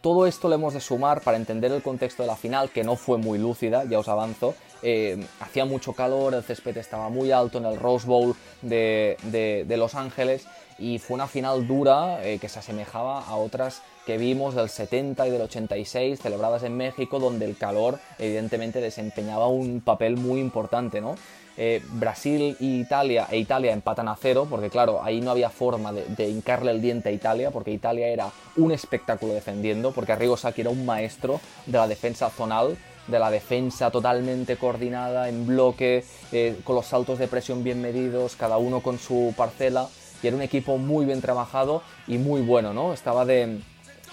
todo 0.00 0.26
esto 0.26 0.48
lo 0.48 0.54
hemos 0.54 0.74
de 0.74 0.80
sumar 0.80 1.20
para 1.20 1.36
entender 1.36 1.72
el 1.72 1.82
contexto 1.82 2.22
de 2.22 2.28
la 2.28 2.36
final, 2.36 2.70
que 2.70 2.84
no 2.84 2.96
fue 2.96 3.18
muy 3.18 3.38
lúcida, 3.38 3.84
ya 3.84 3.98
os 3.98 4.08
avanzo. 4.08 4.54
Eh, 4.86 5.26
hacía 5.40 5.64
mucho 5.64 5.94
calor, 5.94 6.34
el 6.34 6.42
césped 6.42 6.76
estaba 6.76 7.08
muy 7.08 7.32
alto 7.32 7.56
en 7.56 7.64
el 7.64 7.78
Rose 7.78 8.06
Bowl 8.06 8.36
de, 8.60 9.64
Los 9.78 9.94
Ángeles 9.94 10.46
y 10.78 10.98
fue 10.98 11.14
una 11.14 11.26
final 11.26 11.66
dura 11.66 12.22
eh, 12.22 12.38
que 12.38 12.50
se 12.50 12.58
asemejaba 12.58 13.24
a 13.24 13.36
otras 13.36 13.80
que 14.04 14.18
vimos 14.18 14.54
del 14.54 14.68
70 14.68 15.26
y 15.26 15.30
del 15.30 15.40
86 15.40 16.20
celebradas 16.20 16.64
en 16.64 16.76
México, 16.76 17.18
donde 17.18 17.46
el 17.46 17.56
calor 17.56 17.98
evidentemente 18.18 18.82
desempeñaba 18.82 19.48
un 19.48 19.80
papel 19.80 20.18
muy 20.18 20.38
importante, 20.38 21.00
¿no? 21.00 21.14
Eh, 21.56 21.80
Brasil 21.92 22.56
e 22.60 22.64
Italia, 22.64 23.28
e 23.30 23.38
Italia 23.38 23.72
empatan 23.72 24.08
a 24.08 24.16
cero, 24.16 24.46
porque 24.50 24.68
claro, 24.68 25.02
ahí 25.02 25.22
no 25.22 25.30
había 25.30 25.48
forma 25.48 25.92
de, 25.92 26.28
hincarle 26.28 26.72
el 26.72 26.82
diente 26.82 27.08
a 27.08 27.12
Italia, 27.12 27.50
porque 27.50 27.70
Italia 27.70 28.08
era 28.08 28.30
un 28.56 28.70
espectáculo 28.72 29.32
defendiendo, 29.32 29.92
porque 29.92 30.12
Arrigo 30.12 30.36
Sacchi 30.36 30.62
era 30.62 30.70
un 30.70 30.84
maestro 30.84 31.40
de 31.64 31.78
la 31.78 31.88
defensa 31.88 32.28
zonal, 32.28 32.76
de 33.06 33.18
la 33.18 33.30
defensa 33.30 33.90
totalmente 33.90 34.56
coordinada, 34.56 35.28
en 35.28 35.46
bloque, 35.46 36.04
eh, 36.32 36.58
con 36.64 36.76
los 36.76 36.86
saltos 36.86 37.18
de 37.18 37.28
presión 37.28 37.62
bien 37.64 37.80
medidos, 37.80 38.36
cada 38.36 38.56
uno 38.56 38.80
con 38.80 38.98
su 38.98 39.34
parcela, 39.36 39.88
y 40.22 40.26
era 40.26 40.36
un 40.36 40.42
equipo 40.42 40.78
muy 40.78 41.04
bien 41.04 41.20
trabajado 41.20 41.82
y 42.06 42.18
muy 42.18 42.40
bueno, 42.40 42.72
¿no? 42.72 42.92
Estaba 42.92 43.24
de, 43.24 43.60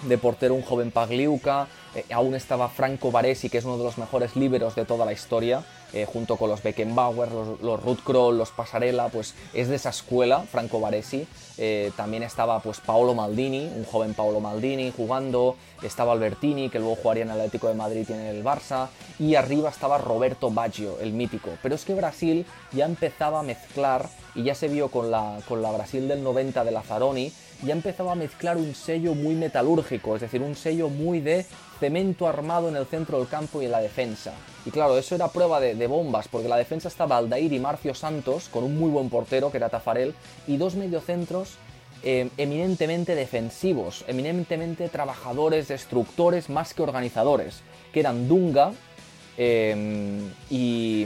de 0.03 0.17
portero 0.17 0.55
un 0.55 0.61
joven 0.61 0.91
Pagliuca, 0.91 1.67
eh, 1.95 2.05
aún 2.11 2.35
estaba 2.35 2.69
Franco 2.69 3.11
Baresi, 3.11 3.49
que 3.49 3.57
es 3.57 3.65
uno 3.65 3.77
de 3.77 3.83
los 3.83 3.97
mejores 3.97 4.35
líberos 4.35 4.75
de 4.75 4.85
toda 4.85 5.05
la 5.05 5.13
historia, 5.13 5.63
eh, 5.93 6.05
junto 6.05 6.37
con 6.37 6.49
los 6.49 6.63
Beckenbauer, 6.63 7.31
los, 7.31 7.61
los 7.61 7.83
Ruth 7.83 8.07
los 8.07 8.51
Pasarela, 8.51 9.09
pues 9.09 9.35
es 9.53 9.67
de 9.67 9.75
esa 9.75 9.89
escuela, 9.89 10.41
Franco 10.41 10.79
Baresi. 10.79 11.27
Eh, 11.57 11.91
también 11.95 12.23
estaba 12.23 12.59
pues 12.59 12.79
Paolo 12.79 13.13
Maldini, 13.13 13.71
un 13.75 13.85
joven 13.85 14.13
Paolo 14.13 14.39
Maldini 14.39 14.91
jugando, 14.95 15.57
estaba 15.83 16.13
Albertini, 16.13 16.69
que 16.69 16.79
luego 16.79 16.95
jugaría 16.95 17.23
en 17.23 17.29
el 17.29 17.37
Atlético 17.37 17.67
de 17.67 17.73
Madrid 17.73 18.05
y 18.09 18.13
en 18.13 18.21
el 18.21 18.43
Barça, 18.43 18.87
y 19.19 19.35
arriba 19.35 19.69
estaba 19.69 19.97
Roberto 19.97 20.49
Baggio, 20.49 20.99
el 21.01 21.13
mítico. 21.13 21.51
Pero 21.61 21.75
es 21.75 21.85
que 21.85 21.93
Brasil 21.93 22.45
ya 22.71 22.85
empezaba 22.85 23.41
a 23.41 23.43
mezclar, 23.43 24.09
y 24.33 24.43
ya 24.43 24.55
se 24.55 24.67
vio 24.67 24.89
con 24.89 25.11
la, 25.11 25.39
con 25.47 25.61
la 25.61 25.71
Brasil 25.71 26.07
del 26.07 26.23
90 26.23 26.63
de 26.63 26.71
Lazzaroni, 26.71 27.31
ya 27.63 27.73
empezaba 27.73 28.13
a 28.13 28.15
mezclar 28.15 28.57
un 28.57 28.73
sello 28.73 29.13
muy 29.13 29.35
metalúrgico, 29.35 30.15
es 30.15 30.21
decir, 30.21 30.41
un 30.41 30.55
sello 30.55 30.89
muy 30.89 31.19
de 31.19 31.45
cemento 31.79 32.27
armado 32.27 32.69
en 32.69 32.75
el 32.75 32.85
centro 32.85 33.17
del 33.17 33.27
campo 33.27 33.61
y 33.61 33.65
en 33.65 33.71
la 33.71 33.81
defensa. 33.81 34.33
Y 34.65 34.71
claro, 34.71 34.97
eso 34.97 35.15
era 35.15 35.27
prueba 35.27 35.59
de, 35.59 35.87
bombas, 35.87 36.27
porque 36.27 36.47
la 36.47 36.57
defensa 36.57 36.87
estaba 36.87 37.17
Aldair 37.17 37.51
y 37.53 37.59
Marcio 37.59 37.93
Santos, 37.93 38.49
con 38.49 38.63
un 38.63 38.77
muy 38.77 38.89
buen 38.89 39.09
portero 39.09 39.51
que 39.51 39.57
era 39.57 39.69
Tafarel, 39.69 40.13
y 40.47 40.57
dos 40.57 40.75
mediocentros 40.75 41.57
eh, 42.03 42.29
eminentemente 42.37 43.15
defensivos, 43.15 44.05
eminentemente 44.07 44.89
trabajadores, 44.89 45.67
destructores, 45.67 46.49
más 46.49 46.73
que 46.73 46.83
organizadores, 46.83 47.61
que 47.93 47.99
eran 47.99 48.27
Dunga 48.27 48.73
eh, 49.37 50.19
y, 50.49 51.05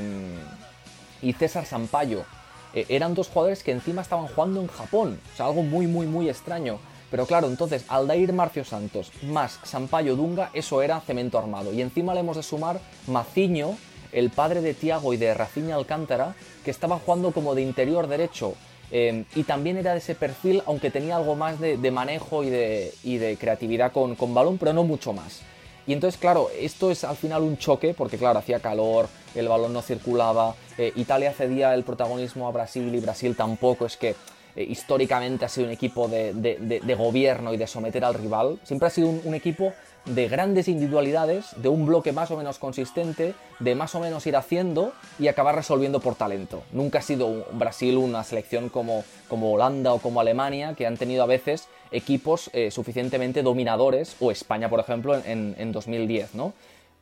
y 1.21 1.33
César 1.33 1.65
Sampaio 1.65 2.25
eh, 2.75 2.85
eran 2.89 3.15
dos 3.15 3.29
jugadores 3.29 3.63
que 3.63 3.71
encima 3.71 4.01
estaban 4.01 4.27
jugando 4.27 4.61
en 4.61 4.67
Japón. 4.67 5.19
O 5.33 5.37
sea, 5.37 5.47
algo 5.47 5.63
muy, 5.63 5.87
muy, 5.87 6.05
muy 6.05 6.29
extraño. 6.29 6.77
Pero 7.09 7.25
claro, 7.25 7.47
entonces, 7.47 7.85
Aldair 7.87 8.33
Marcio 8.33 8.65
Santos 8.65 9.11
más 9.23 9.59
Sampaio 9.63 10.15
Dunga, 10.15 10.49
eso 10.53 10.81
era 10.81 10.99
cemento 10.99 11.39
armado. 11.39 11.73
Y 11.73 11.81
encima 11.81 12.13
le 12.13 12.19
hemos 12.19 12.35
de 12.35 12.43
sumar 12.43 12.79
Maciño, 13.07 13.77
el 14.11 14.29
padre 14.29 14.61
de 14.61 14.73
Tiago 14.73 15.13
y 15.13 15.17
de 15.17 15.33
Raciña 15.33 15.75
Alcántara, 15.75 16.35
que 16.63 16.71
estaba 16.71 16.99
jugando 16.99 17.31
como 17.31 17.55
de 17.55 17.61
interior 17.61 18.07
derecho. 18.07 18.55
Eh, 18.91 19.23
y 19.35 19.43
también 19.43 19.77
era 19.77 19.93
de 19.93 19.99
ese 19.99 20.13
perfil, 20.13 20.61
aunque 20.65 20.91
tenía 20.91 21.15
algo 21.15 21.35
más 21.35 21.59
de, 21.59 21.91
manejo 21.91 22.43
y 22.43 22.49
de, 22.49 23.37
creatividad 23.39 23.91
con 23.91 24.33
balón, 24.33 24.57
pero 24.57 24.73
no 24.73 24.83
mucho 24.83 25.13
más. 25.13 25.41
Y 25.87 25.93
entonces, 25.93 26.19
claro, 26.19 26.49
esto 26.59 26.89
es 26.89 27.03
al 27.03 27.15
final 27.15 27.43
un 27.43 27.57
choque, 27.57 27.93
porque 27.93 28.17
claro, 28.17 28.39
hacía 28.39 28.59
calor, 28.59 29.07
el 29.35 29.47
balón 29.47 29.73
no 29.73 29.81
circulaba, 29.81 30.55
eh, 30.77 30.91
Italia 30.95 31.31
cedía 31.31 31.73
el 31.73 31.83
protagonismo 31.83 32.47
a 32.47 32.51
Brasil 32.51 32.93
y 32.93 32.99
Brasil 32.99 33.35
tampoco 33.35 33.85
es 33.85 33.95
que 33.95 34.15
eh, 34.55 34.63
históricamente 34.63 35.45
ha 35.45 35.49
sido 35.49 35.67
un 35.67 35.73
equipo 35.73 36.07
de, 36.07 36.95
gobierno 36.97 37.53
y 37.53 37.57
de 37.57 37.67
someter 37.67 38.03
al 38.03 38.13
rival, 38.13 38.57
siempre 38.63 38.87
ha 38.87 38.89
sido 38.89 39.09
un, 39.09 39.35
equipo 39.35 39.73
de 40.05 40.27
grandes 40.27 40.67
individualidades, 40.67 41.47
de 41.57 41.69
un 41.69 41.85
bloque 41.85 42.11
más 42.11 42.31
o 42.31 42.37
menos 42.37 42.59
consistente, 42.59 43.33
de 43.59 43.75
más 43.75 43.95
o 43.95 43.99
menos 43.99 44.25
ir 44.27 44.35
haciendo 44.35 44.93
y 45.19 45.27
acabar 45.27 45.55
resolviendo 45.55 45.99
por 45.99 46.15
talento. 46.15 46.63
Nunca 46.71 46.99
ha 46.99 47.01
sido 47.01 47.45
Brasil 47.53 47.97
una 47.97 48.23
selección 48.23 48.69
como, 48.69 49.03
como 49.27 49.51
Holanda 49.51 49.93
o 49.93 49.99
como 49.99 50.19
Alemania, 50.19 50.75
que 50.75 50.85
han 50.85 50.97
tenido 50.97 51.23
a 51.23 51.27
veces 51.27 51.67
equipos 51.91 52.49
eh, 52.53 52.71
suficientemente 52.71 53.41
dominadores, 53.41 54.15
o 54.19 54.31
España, 54.31 54.69
por 54.69 54.79
ejemplo, 54.79 55.15
en, 55.25 55.55
en 55.57 55.71
2010, 55.71 56.35
¿no? 56.35 56.53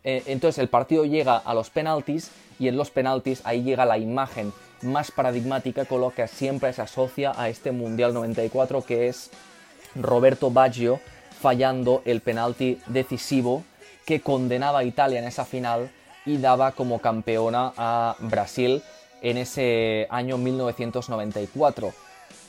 Eh, 0.03 0.23
entonces 0.27 0.59
el 0.59 0.67
partido 0.67 1.05
llega 1.05 1.37
a 1.37 1.53
los 1.53 1.69
penaltis 1.69 2.31
y 2.59 2.67
en 2.67 2.75
los 2.75 2.91
penaltis 2.91 3.41
ahí 3.45 3.63
llega 3.63 3.85
la 3.85 3.97
imagen 3.97 4.51
más 4.81 5.11
paradigmática 5.11 5.85
con 5.85 6.01
lo 6.01 6.11
que 6.11 6.27
siempre 6.27 6.73
se 6.73 6.81
asocia 6.81 7.31
a 7.37 7.47
este 7.47 7.71
Mundial 7.71 8.13
94 8.13 8.81
que 8.81 9.07
es 9.07 9.29
Roberto 9.95 10.51
Baggio 10.51 10.99
fallando 11.43 12.01
el 12.05 12.21
penalti 12.21 12.79
decisivo 12.87 13.65
que 14.05 14.21
condenaba 14.21 14.79
a 14.79 14.83
Italia 14.85 15.19
en 15.19 15.25
esa 15.25 15.43
final 15.43 15.91
y 16.25 16.37
daba 16.37 16.71
como 16.71 16.99
campeona 16.99 17.73
a 17.75 18.15
Brasil 18.19 18.81
en 19.21 19.35
ese 19.35 20.07
año 20.09 20.37
1994. 20.37 21.93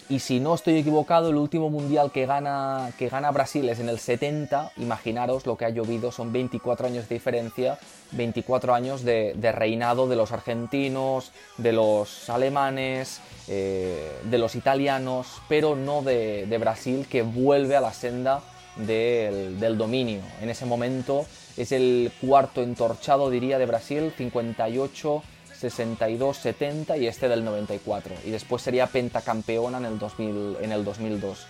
Y 0.09 0.21
si 0.21 0.39
no 0.39 0.55
estoy 0.55 0.77
equivocado, 0.77 1.31
el 1.31 1.37
último 1.37 1.71
mundial 1.71 2.13
que 2.13 2.25
gana, 2.25 2.93
que 2.97 3.09
gana 3.09 3.33
Brasil 3.33 3.69
es 3.69 3.81
en 3.81 3.89
el 3.89 3.99
70. 3.99 4.71
Imaginaros 4.77 5.45
lo 5.45 5.57
que 5.57 5.65
ha 5.65 5.71
llovido, 5.71 6.13
son 6.13 6.31
24 6.33 6.87
años 6.87 7.09
de 7.09 7.17
diferencia, 7.17 7.79
24 8.13 8.75
años 8.75 9.03
de, 9.03 9.35
reinado 9.53 10.07
de 10.07 10.15
los 10.15 10.31
argentinos, 10.31 11.33
de 11.57 11.73
los 11.73 12.31
alemanes, 12.31 13.21
eh, 13.49 14.21
de 14.23 14.39
los 14.39 14.55
italianos, 14.55 15.43
pero 15.49 15.75
no 15.75 16.03
de, 16.03 16.59
Brasil, 16.61 17.09
que 17.11 17.23
vuelve 17.23 17.75
a 17.75 17.81
la 17.81 17.93
senda 17.93 18.41
del, 18.77 19.59
del 19.61 19.79
dominio. 19.79 20.21
En 20.41 20.51
ese 20.51 20.67
momento 20.67 21.27
es 21.57 21.73
el 21.73 22.13
cuarto 22.21 22.63
entorchado, 22.63 23.31
diría, 23.31 23.59
de 23.59 23.67
Brasil, 23.67 24.13
58 24.17 25.23
62-70 25.69 27.01
y 27.01 27.07
este 27.07 27.29
del 27.29 27.45
94. 27.45 28.15
Y 28.25 28.31
después 28.31 28.63
sería 28.63 28.87
pentacampeona 28.87 29.79
en 29.79 29.85
el, 29.87 29.99
2000, 29.99 30.57
en 30.61 30.73
el 30.73 30.85
2002. 30.85 31.47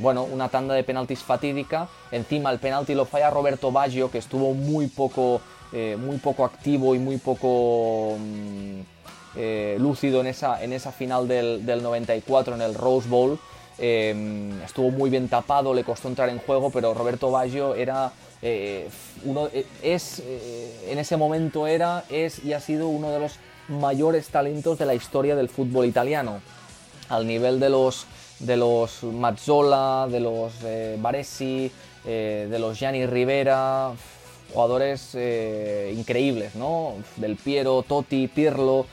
bueno, 0.00 0.24
una 0.24 0.48
tanda 0.48 0.74
de 0.74 0.84
penaltis 0.84 1.20
fatídica. 1.20 1.88
Encima 2.10 2.50
el 2.50 2.58
penalti 2.58 2.94
lo 2.94 3.04
falla 3.04 3.30
Roberto 3.30 3.72
Baggio, 3.72 4.10
que 4.10 4.18
estuvo 4.18 4.54
muy 4.54 4.88
poco, 4.88 5.40
muy 5.72 6.18
poco 6.18 6.44
activo 6.44 6.94
y 6.94 6.98
muy 6.98 7.18
poco 7.18 8.16
mm, 8.18 8.80
lúcido 9.78 10.20
en 10.20 10.26
esa, 10.26 10.62
en 10.62 10.72
esa 10.72 10.92
final 10.92 11.28
del, 11.28 11.64
del 11.66 11.82
94 11.82 12.54
en 12.54 12.62
el 12.62 12.74
Rose 12.74 13.08
Bowl. 13.08 13.38
Em, 13.78 14.62
estuvo 14.62 14.90
muy 14.90 15.10
bien 15.10 15.28
tapado, 15.28 15.74
le 15.74 15.84
costó 15.84 16.08
entrar 16.08 16.30
en 16.30 16.38
juego, 16.38 16.70
pero 16.70 16.94
Roberto 16.94 17.30
Baggio 17.30 17.74
era 17.74 18.10
eh, 18.40 18.88
uno, 19.24 19.48
eh, 19.52 19.66
es, 19.82 20.20
eh, 20.20 20.90
en 20.90 20.98
ese 20.98 21.16
momento 21.16 21.66
era, 21.66 22.04
es 22.08 22.44
y 22.44 22.54
ha 22.54 22.60
sido 22.60 22.88
uno 22.88 23.10
de 23.10 23.18
los 23.18 23.38
mayores 23.68 24.28
talentos 24.28 24.78
de 24.78 24.86
la 24.86 24.94
historia 24.94 25.36
del 25.36 25.50
fútbol 25.50 25.84
italiano, 25.84 26.40
al 27.10 27.26
nivel 27.26 27.60
de 27.60 27.68
los, 27.68 28.06
de 28.38 28.56
los 28.56 29.02
Mazzola, 29.02 30.08
de 30.10 30.20
los 30.20 30.52
Baresi, 30.98 31.70
de 32.04 32.58
los 32.60 32.78
Gianni 32.78 33.06
Rivera, 33.06 33.90
jugadores 34.54 35.16
increíbles, 35.92 36.54
¿no? 36.54 36.94
Del 37.16 37.34
Piero, 37.34 37.82
Totti, 37.82 38.28
Pirlo, 38.28 38.86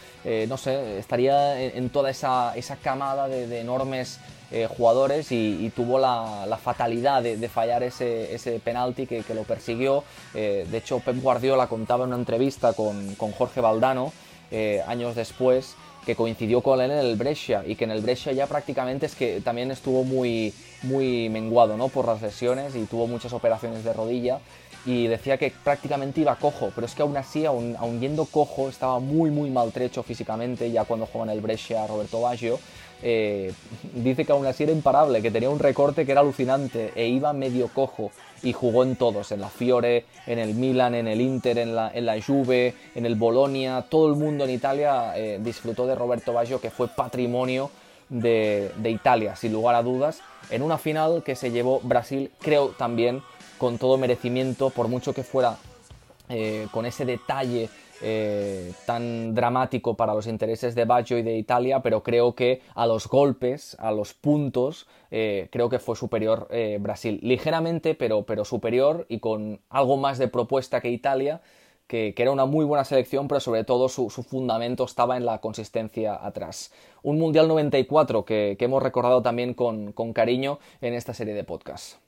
no 0.48 0.58
sé, 0.58 0.98
estaría 0.98 1.62
en, 1.62 1.90
toda 1.90 2.10
esa, 2.10 2.56
esa 2.56 2.78
camada 2.78 3.28
de 3.28 3.60
enormes 3.60 4.20
eh, 4.56 4.68
jugadores 4.68 5.32
y, 5.32 5.72
tuvo 5.76 5.98
la, 5.98 6.60
fatalidad 6.62 7.24
de, 7.24 7.50
fallar 7.50 7.82
ese, 7.82 8.36
ese 8.36 8.60
penalti 8.60 9.08
que, 9.08 9.24
lo 9.34 9.44
persiguió. 9.46 10.04
Eh, 10.36 10.68
de 10.70 10.78
hecho, 10.78 11.00
Pep 11.00 11.20
Guardiola 11.20 11.66
contaba 11.66 12.04
en 12.04 12.10
una 12.10 12.18
entrevista 12.18 12.74
con, 12.74 13.16
Jorge 13.16 13.62
Valdano 13.62 14.14
eh, 14.52 14.84
años 14.86 15.16
después 15.16 15.76
que 16.06 16.16
coincidió 16.16 16.62
con 16.62 16.80
él 16.82 16.92
en 16.92 17.00
el 17.00 17.16
Brescia 17.16 17.64
y 17.66 17.76
que 17.76 17.86
en 17.86 17.92
el 17.92 18.02
Brescia 18.02 18.32
ya 18.32 18.46
prácticamente 18.46 19.08
es 19.08 19.16
que 19.16 19.42
también 19.42 19.72
estuvo 19.72 20.04
muy, 20.04 20.54
muy 20.84 21.30
menguado 21.30 21.76
¿no? 21.76 21.88
por 21.88 22.06
las 22.06 22.22
lesiones 22.22 22.76
y 22.76 22.84
tuvo 22.84 23.08
muchas 23.08 23.34
operaciones 23.34 23.84
de 23.84 23.94
rodilla 23.94 24.40
y 24.86 25.08
decía 25.08 25.38
que 25.38 25.52
prácticamente 25.64 26.22
iba 26.22 26.36
cojo, 26.36 26.72
pero 26.76 26.86
es 26.86 26.94
que 26.94 27.02
aún 27.02 27.16
así, 27.16 27.46
aún, 27.46 28.00
yendo 28.00 28.26
cojo, 28.26 28.70
estaba 28.70 29.00
muy 29.00 29.32
muy 29.32 29.50
maltrecho 29.50 30.04
físicamente 30.04 30.72
ya 30.72 30.84
cuando 30.84 31.06
jugaba 31.06 31.32
en 31.32 31.38
el 31.38 31.42
Brescia 31.42 31.88
Roberto 31.88 32.22
Baggio 32.22 32.60
eh, 33.02 33.54
dice 33.94 34.26
que 34.26 34.32
aún 34.32 34.46
así 34.46 34.64
era 34.64 34.72
imparable, 34.72 35.22
que 35.22 35.32
tenía 35.32 35.50
un 35.50 35.60
recorte 35.60 36.06
que 36.06 36.12
era 36.12 36.22
alucinante 36.22 36.92
e 36.96 37.08
iba 37.08 37.34
medio 37.34 37.68
cojo 37.68 38.12
y 38.42 38.52
jugó 38.52 38.84
en 38.84 38.96
todos, 38.96 39.32
en 39.32 39.42
la 39.42 39.50
Fiore, 39.50 40.06
en 40.28 40.40
el 40.40 40.54
Milan, 40.54 40.96
en 40.96 41.08
el 41.08 41.22
Inter, 41.22 41.58
en 41.58 41.76
la, 41.76 41.92
en 41.94 42.06
la 42.06 42.22
Juve, 42.22 42.74
en 42.94 43.06
el 43.06 43.16
Bolonia, 43.16 43.86
todo 43.90 44.10
el 44.10 44.16
mundo 44.16 44.44
en 44.44 44.50
Italia 44.50 45.18
eh, 45.18 45.40
disfrutó 45.42 45.88
de 45.88 45.96
Roberto 45.96 46.34
Baggio 46.34 46.60
que 46.60 46.70
fue 46.70 46.88
patrimonio 46.90 47.72
de, 48.10 48.72
Italia, 48.86 49.36
sin 49.36 49.54
lugar 49.54 49.76
a 49.76 49.84
dudas, 49.84 50.22
en 50.50 50.62
una 50.62 50.78
final 50.78 51.24
que 51.24 51.36
se 51.36 51.52
llevó 51.52 51.80
Brasil, 51.82 52.32
creo 52.40 52.70
también 52.70 53.22
con 53.58 53.78
todo 53.78 53.98
merecimiento, 53.98 54.70
por 54.70 54.88
mucho 54.88 55.14
que 55.14 55.24
fuera 55.24 55.58
eh, 56.30 56.68
con 56.72 56.86
ese 56.86 57.06
detalle 57.06 57.70
eh, 58.02 58.72
tan 58.86 59.36
dramático 59.36 59.96
para 59.96 60.14
los 60.14 60.26
intereses 60.26 60.74
de 60.74 60.86
Baggio 60.86 61.18
y 61.18 61.22
de 61.22 61.38
Italia, 61.38 61.82
pero 61.82 62.02
creo 62.02 62.34
que 62.34 62.62
a 62.76 62.88
los 62.88 63.08
golpes, 63.08 63.76
a 63.80 63.92
los 63.92 64.14
puntos, 64.14 64.88
eh, 65.12 65.50
creo 65.52 65.70
que 65.70 65.80
fue 65.80 65.96
superior 65.96 66.48
Brasil. 66.80 67.20
Ligeramente, 67.22 67.94
pero, 67.94 68.24
pero 68.24 68.46
superior 68.46 69.06
y 69.10 69.20
con 69.20 69.60
algo 69.70 69.98
más 69.98 70.18
de 70.18 70.28
propuesta 70.28 70.82
que 70.82 70.90
Italia. 70.90 71.42
Que, 71.88 72.16
era 72.18 72.32
una 72.32 72.46
muy 72.46 72.66
buena 72.66 72.86
selección, 72.86 73.28
pero 73.28 73.42
sobre 73.42 73.66
todo 73.66 73.90
su, 73.90 74.10
fundamento 74.10 74.86
estaba 74.86 75.18
en 75.18 75.26
la 75.26 75.40
consistencia 75.40 76.16
atrás. 76.26 76.72
Un 77.04 77.20
Mundial 77.20 77.48
94 77.48 78.26
que, 78.26 78.56
que 78.58 78.66
hemos 78.66 78.82
recordado 78.82 79.22
también 79.22 79.54
con, 79.54 79.92
con 79.92 80.14
cariño 80.14 80.60
en 80.82 80.94
esta 80.94 81.14
serie 81.14 81.34
de 81.36 81.44
podcasts. 81.44 82.00